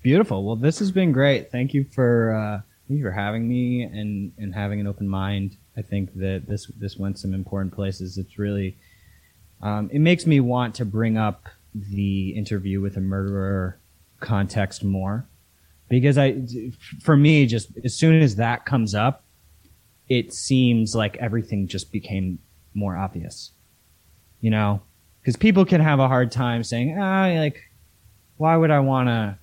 [0.00, 0.44] Beautiful.
[0.44, 1.50] Well, this has been great.
[1.50, 5.56] Thank you for uh, thank you for having me and and having an open mind.
[5.76, 8.16] I think that this this went some important places.
[8.16, 8.76] It's really
[9.60, 13.76] um, it makes me want to bring up the interview with a murderer
[14.20, 15.26] context more
[15.88, 16.42] because I
[17.00, 19.24] for me just as soon as that comes up,
[20.10, 22.38] it seems like everything just became
[22.74, 23.52] more obvious.
[24.42, 24.82] You know,
[25.20, 27.70] because people can have a hard time saying, ah, like,
[28.36, 29.38] why would I want to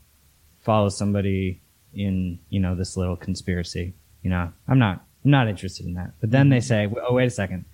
[0.68, 1.62] follow somebody
[1.94, 3.94] in you know this little conspiracy.
[4.22, 6.12] You know, I'm not I'm not interested in that.
[6.20, 7.66] But then they say, oh wait a second,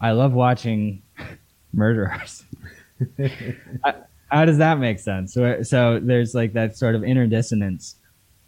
[0.00, 1.02] I love watching
[1.72, 2.44] murderers.
[4.30, 5.34] How does that make sense?
[5.34, 7.96] So, so there's like that sort of inner dissonance.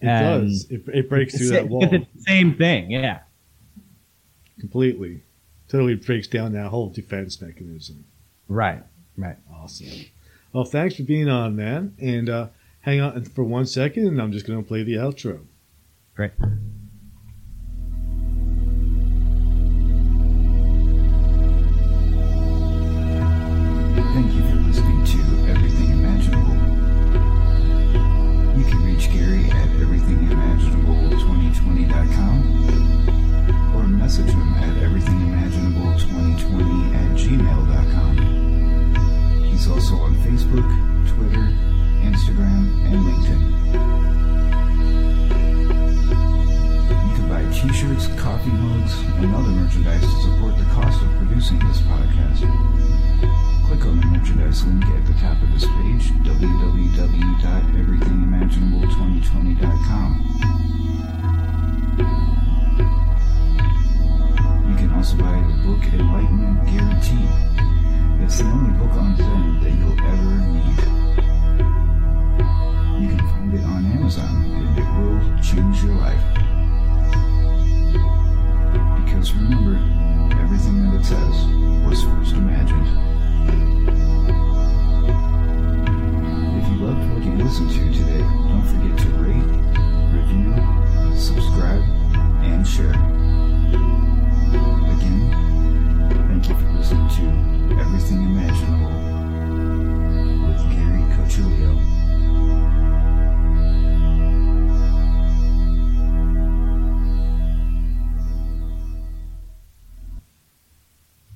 [0.00, 0.66] It does.
[0.70, 1.84] It, it breaks through that wall.
[1.92, 3.20] It's the same thing, yeah.
[4.60, 5.22] Completely,
[5.68, 8.04] totally breaks down that whole defense mechanism.
[8.48, 8.82] Right.
[9.16, 9.36] Right.
[9.52, 10.06] Awesome.
[10.52, 11.94] Well, thanks for being on, man.
[12.00, 12.48] And uh,
[12.80, 15.40] hang on for one second, and I'm just going to play the outro.
[16.14, 16.32] Great.